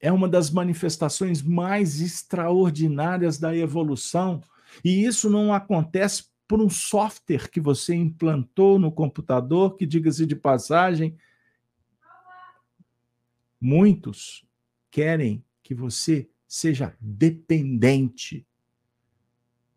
[0.00, 4.40] é uma das manifestações mais extraordinárias da evolução,
[4.84, 10.34] e isso não acontece por um software que você implantou no computador, que, diga-se de
[10.34, 11.16] passagem,
[13.60, 14.48] muitos
[14.90, 18.46] querem que você seja dependente.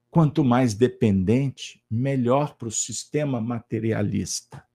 [0.09, 4.65] Quanto mais dependente, melhor para o sistema materialista.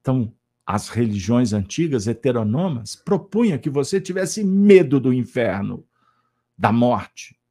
[0.00, 0.32] Então,
[0.64, 5.84] as religiões antigas heteronomas propunham que você tivesse medo do inferno,
[6.56, 7.41] da morte.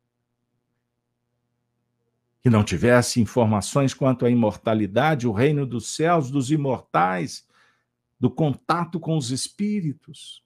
[2.41, 7.47] Que não tivesse informações quanto à imortalidade, o reino dos céus, dos imortais,
[8.19, 10.43] do contato com os espíritos.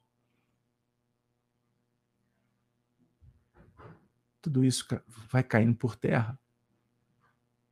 [4.41, 4.85] Tudo isso
[5.31, 6.37] vai caindo por terra,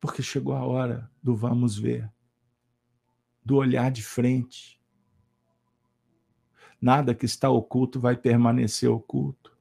[0.00, 2.10] porque chegou a hora do vamos ver,
[3.44, 4.80] do olhar de frente.
[6.80, 9.54] Nada que está oculto vai permanecer oculto.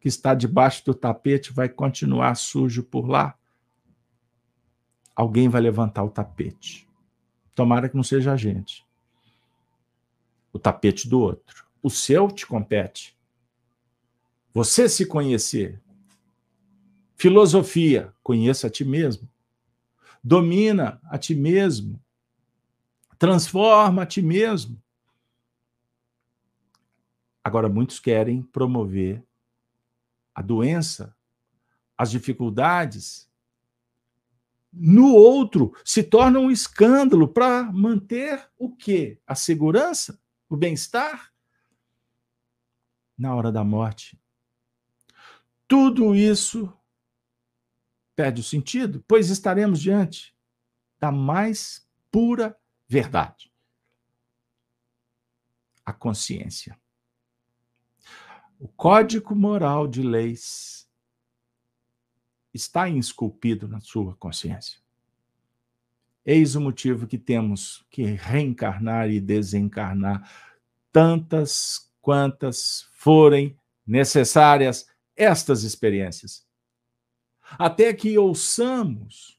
[0.00, 3.38] Que está debaixo do tapete vai continuar sujo por lá
[5.14, 6.88] alguém vai levantar o tapete.
[7.54, 8.84] Tomara que não seja a gente.
[10.52, 11.64] O tapete do outro.
[11.82, 13.16] O seu te compete.
[14.52, 15.80] Você se conhecer.
[17.16, 19.28] Filosofia, conheça a ti mesmo.
[20.22, 22.00] Domina a ti mesmo.
[23.18, 24.82] Transforma a ti mesmo.
[27.42, 29.22] Agora, muitos querem promover
[30.34, 31.14] a doença,
[31.96, 33.28] as dificuldades,
[34.76, 39.20] no outro se torna um escândalo para manter o quê?
[39.26, 41.32] A segurança, o bem-estar
[43.16, 44.18] na hora da morte.
[45.68, 46.72] Tudo isso
[48.16, 50.34] perde o sentido, pois estaremos diante
[50.98, 53.52] da mais pura verdade.
[55.84, 56.78] A consciência.
[58.58, 60.83] O código moral de leis
[62.54, 64.78] está esculpido na sua consciência.
[66.24, 70.30] Eis o motivo que temos que reencarnar e desencarnar
[70.90, 76.46] tantas quantas forem necessárias estas experiências.
[77.58, 79.38] Até que ouçamos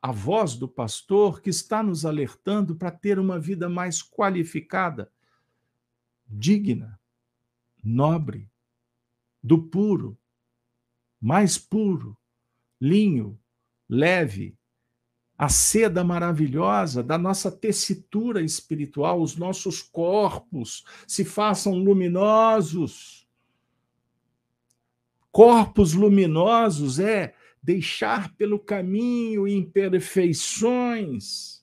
[0.00, 5.10] a voz do pastor que está nos alertando para ter uma vida mais qualificada,
[6.28, 7.00] digna,
[7.82, 8.50] nobre,
[9.42, 10.18] do puro,
[11.22, 12.18] mais puro,
[12.80, 13.38] linho,
[13.88, 14.58] leve,
[15.38, 23.26] a seda maravilhosa da nossa tessitura espiritual, os nossos corpos se façam luminosos.
[25.30, 31.62] Corpos luminosos é deixar pelo caminho imperfeições.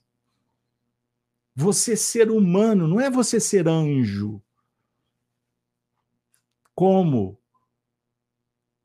[1.56, 4.40] Você ser humano, não é você ser anjo.
[6.76, 7.39] Como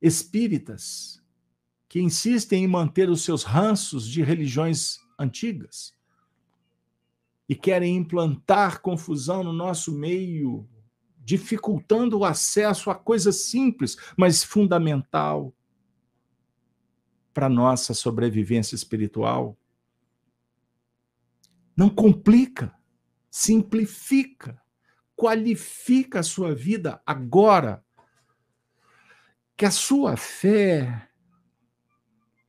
[0.04, 1.18] espíritas
[1.88, 5.94] que insistem em manter os seus ranços de religiões antigas
[7.48, 10.68] e querem implantar confusão no nosso meio,
[11.18, 15.54] dificultando o acesso a coisa simples, mas fundamental
[17.32, 19.56] para nossa sobrevivência espiritual.
[21.74, 22.74] Não complica,
[23.30, 24.60] simplifica,
[25.16, 27.82] qualifica a sua vida agora
[29.56, 31.08] que a sua fé,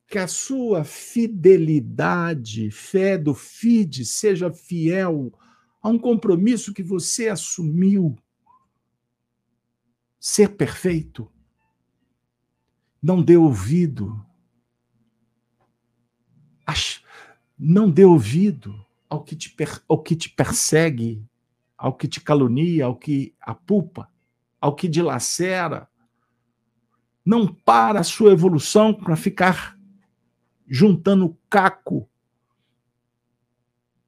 [0.07, 5.31] que a sua fidelidade, fé do FIDE, seja fiel
[5.81, 8.15] a um compromisso que você assumiu.
[10.19, 11.31] Ser perfeito.
[13.01, 14.25] Não dê ouvido.
[17.57, 19.55] Não dê ouvido ao que te,
[19.87, 21.25] ao que te persegue,
[21.77, 24.11] ao que te calunia, ao que apupa,
[24.59, 25.87] ao que dilacera
[27.25, 29.77] não para a sua evolução para ficar
[30.67, 32.07] juntando caco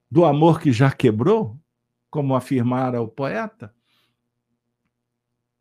[0.09, 1.59] do amor que já quebrou,
[2.09, 3.73] como afirmara o poeta,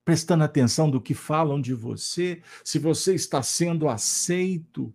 [0.05, 4.95] prestando atenção do que falam de você, se você está sendo aceito.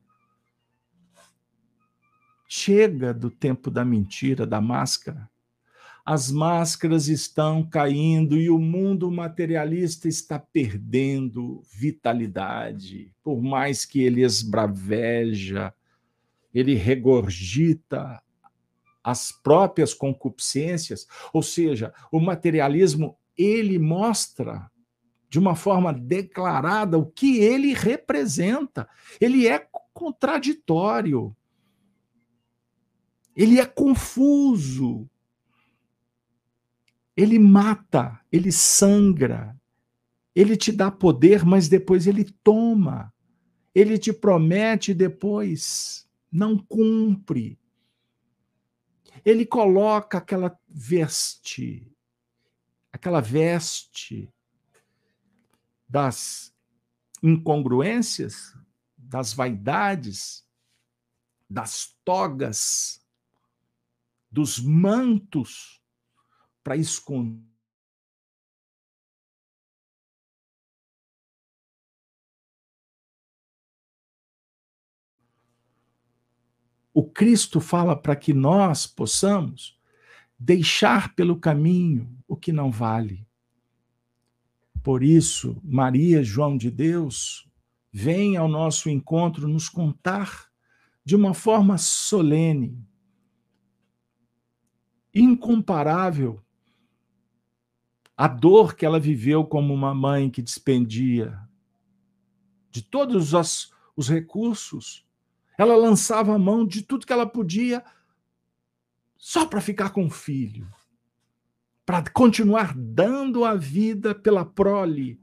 [2.47, 5.30] Chega do tempo da mentira, da máscara
[6.11, 13.15] as máscaras estão caindo e o mundo materialista está perdendo vitalidade.
[13.23, 15.73] Por mais que ele esbraveja,
[16.53, 18.21] ele regurgita
[19.01, 24.69] as próprias concupiscências, ou seja, o materialismo ele mostra
[25.29, 28.85] de uma forma declarada o que ele representa.
[29.17, 31.33] Ele é contraditório.
[33.33, 35.09] Ele é confuso.
[37.21, 39.55] Ele mata, ele sangra,
[40.33, 43.13] ele te dá poder, mas depois ele toma.
[43.75, 47.59] Ele te promete depois não cumpre.
[49.25, 51.95] Ele coloca aquela veste,
[52.91, 54.33] aquela veste
[55.87, 56.51] das
[57.21, 58.57] incongruências,
[58.97, 60.43] das vaidades,
[61.47, 63.05] das togas,
[64.31, 65.80] dos mantos
[66.63, 67.51] para esconder
[76.93, 79.79] o Cristo fala para que nós possamos
[80.37, 83.25] deixar pelo caminho o que não vale.
[84.83, 87.47] Por isso, Maria, João de Deus,
[87.91, 90.49] vem ao nosso encontro nos contar
[91.05, 92.83] de uma forma solene,
[95.13, 96.43] incomparável,
[98.21, 101.39] a dor que ela viveu como uma mãe que despendia
[102.69, 105.03] de todos os, os recursos.
[105.57, 107.83] Ela lançava a mão de tudo que ela podia
[109.17, 110.71] só para ficar com o filho,
[111.83, 115.19] para continuar dando a vida pela prole,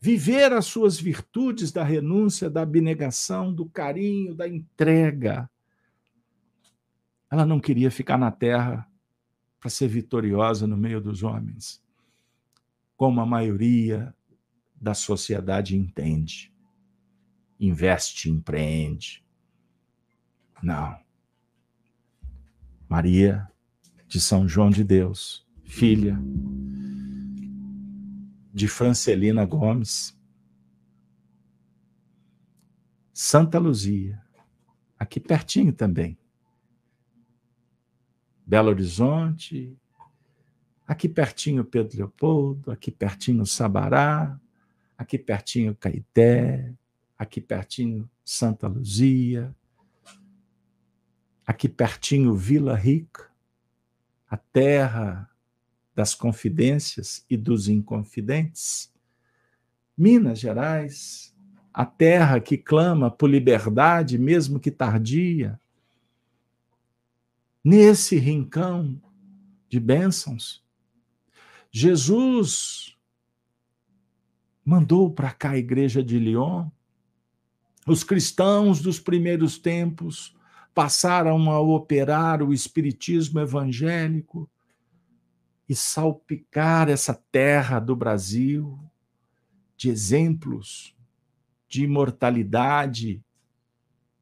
[0.00, 5.50] viver as suas virtudes da renúncia, da abnegação, do carinho, da entrega.
[7.28, 8.88] Ela não queria ficar na terra
[9.62, 11.80] para ser vitoriosa no meio dos homens,
[12.96, 14.12] como a maioria
[14.74, 16.52] da sociedade entende.
[17.60, 19.24] Investe, empreende.
[20.60, 20.98] Não.
[22.88, 23.48] Maria
[24.08, 26.18] de São João de Deus, filha
[28.52, 30.18] de Francelina Gomes,
[33.12, 34.20] Santa Luzia,
[34.98, 36.18] aqui pertinho também.
[38.46, 39.76] Belo Horizonte,
[40.86, 44.38] aqui pertinho Pedro Leopoldo, aqui pertinho Sabará,
[44.96, 46.72] aqui pertinho Caeté,
[47.18, 49.54] aqui pertinho Santa Luzia,
[51.46, 53.30] aqui pertinho Vila Rica,
[54.28, 55.28] a terra
[55.94, 58.92] das confidências e dos inconfidentes.
[59.96, 61.34] Minas Gerais,
[61.72, 65.60] a terra que clama por liberdade, mesmo que tardia.
[67.64, 69.00] Nesse rincão
[69.68, 70.64] de bênçãos,
[71.70, 72.96] Jesus
[74.64, 76.68] mandou para cá a igreja de Lyon.
[77.86, 80.36] Os cristãos dos primeiros tempos
[80.74, 84.50] passaram a operar o espiritismo evangélico
[85.68, 88.78] e salpicar essa terra do Brasil
[89.76, 90.96] de exemplos
[91.68, 93.24] de imortalidade,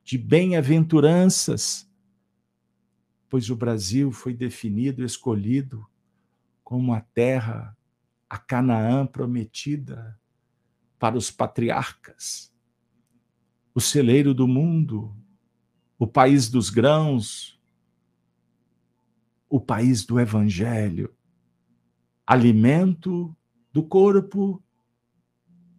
[0.04, 1.89] de bem-aventuranças,
[3.30, 5.86] pois o Brasil foi definido, escolhido
[6.64, 7.76] como a terra,
[8.28, 10.20] a Canaã prometida
[10.98, 12.52] para os patriarcas,
[13.72, 15.16] o celeiro do mundo,
[15.96, 17.58] o país dos grãos,
[19.48, 21.14] o país do evangelho,
[22.26, 23.34] alimento
[23.72, 24.62] do corpo,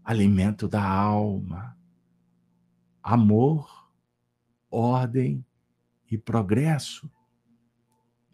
[0.03, 1.77] alimento da alma,
[3.03, 3.91] amor,
[4.69, 5.45] ordem
[6.09, 7.11] e progresso.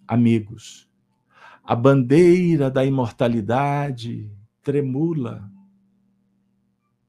[0.08, 0.90] Amigos,
[1.64, 4.32] a bandeira da imortalidade
[4.64, 5.52] tremula,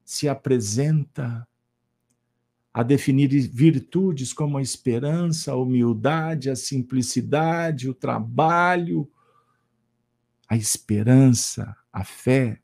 [0.04, 1.46] se apresenta
[2.74, 9.10] a definir virtudes como a esperança, a humildade, a simplicidade, o trabalho,
[10.48, 12.60] a esperança, a fé,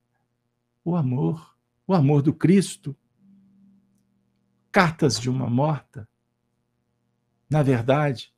[0.84, 1.56] o amor,
[1.86, 2.96] o amor do Cristo.
[4.72, 6.08] Cartas de uma morta,
[7.48, 8.33] na verdade,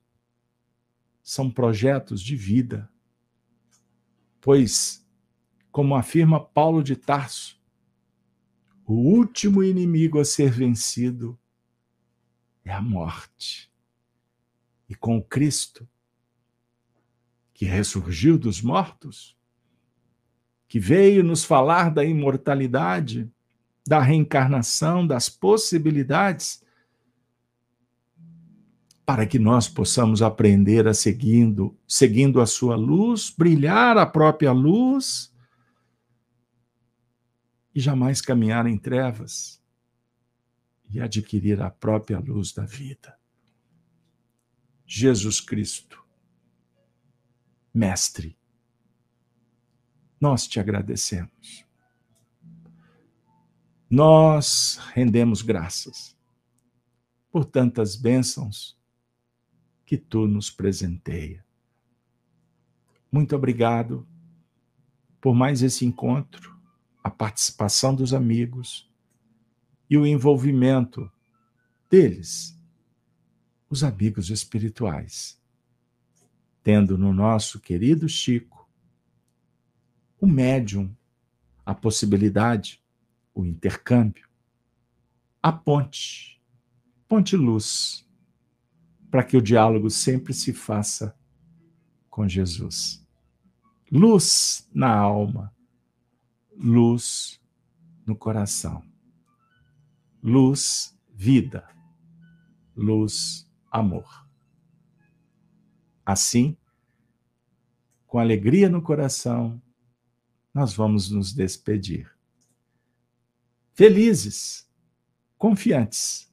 [1.26, 2.88] são projetos de vida.
[4.40, 5.04] Pois,
[5.72, 7.60] como afirma Paulo de Tarso,
[8.84, 11.36] o último inimigo a ser vencido
[12.64, 13.68] é a morte.
[14.88, 15.88] E com Cristo,
[17.52, 19.36] que ressurgiu dos mortos,
[20.68, 23.28] que veio nos falar da imortalidade,
[23.84, 26.62] da reencarnação, das possibilidades,
[29.06, 35.32] para que nós possamos aprender a seguindo, seguindo a sua luz, brilhar a própria luz
[37.72, 39.62] e jamais caminhar em trevas
[40.90, 43.16] e adquirir a própria luz da vida.
[44.84, 46.02] Jesus Cristo,
[47.72, 48.36] Mestre,
[50.20, 51.64] nós te agradecemos.
[53.88, 56.16] Nós rendemos graças
[57.30, 58.76] por tantas bênçãos
[59.86, 61.44] que tu nos presenteia.
[63.10, 64.06] Muito obrigado
[65.20, 66.54] por mais esse encontro,
[67.02, 68.90] a participação dos amigos
[69.88, 71.10] e o envolvimento
[71.88, 72.58] deles,
[73.70, 75.40] os amigos espirituais,
[76.62, 78.68] tendo no nosso querido Chico
[80.20, 80.94] o médium,
[81.64, 82.82] a possibilidade,
[83.34, 84.28] o intercâmbio,
[85.42, 86.42] a ponte,
[87.06, 88.05] ponte-luz,
[89.10, 91.16] para que o diálogo sempre se faça
[92.10, 93.06] com Jesus.
[93.90, 95.54] Luz na alma,
[96.56, 97.40] luz
[98.06, 98.82] no coração.
[100.22, 101.68] Luz, vida.
[102.74, 104.26] Luz, amor.
[106.04, 106.56] Assim,
[108.06, 109.60] com alegria no coração,
[110.52, 112.10] nós vamos nos despedir.
[113.74, 114.66] Felizes,
[115.36, 116.25] confiantes,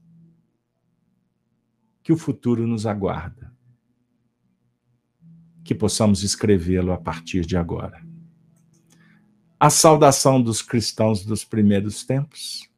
[2.03, 3.51] que o futuro nos aguarda.
[5.63, 8.05] Que possamos escrevê-lo a partir de agora.
[9.57, 12.69] A saudação dos cristãos dos primeiros tempos.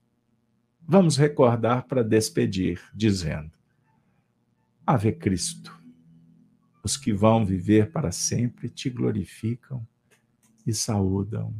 [0.88, 3.52] Vamos recordar para despedir, dizendo:
[4.85, 5.76] Ave Cristo.
[6.84, 9.85] Os que vão viver para sempre te glorificam
[10.68, 11.56] e saúdam.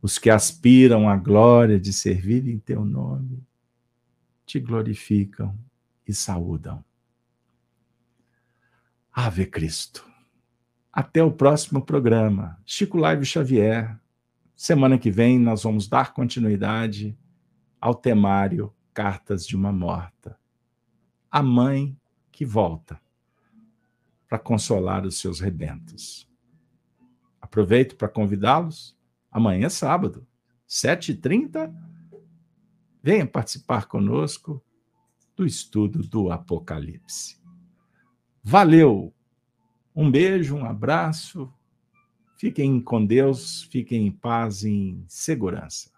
[0.00, 3.42] Os que aspiram à glória de servir em teu nome
[4.46, 5.58] te glorificam
[6.06, 6.84] e saúdam.
[9.12, 10.04] Ave Cristo.
[10.92, 12.60] Até o próximo programa.
[12.64, 13.98] Chico Live Xavier.
[14.56, 17.16] Semana que vem nós vamos dar continuidade
[17.80, 20.38] ao temário Cartas de uma Morta.
[21.30, 21.96] A mãe
[22.30, 23.00] que volta
[24.28, 26.28] para consolar os seus rebentos.
[27.40, 28.96] Aproveito para convidá-los.
[29.30, 30.26] Amanhã é sábado,
[30.68, 31.72] 7h30.
[33.02, 34.64] Venha participar conosco
[35.36, 37.38] do estudo do Apocalipse.
[38.42, 39.12] Valeu!
[39.94, 41.52] Um beijo, um abraço.
[42.36, 45.93] Fiquem com Deus, fiquem em paz em segurança.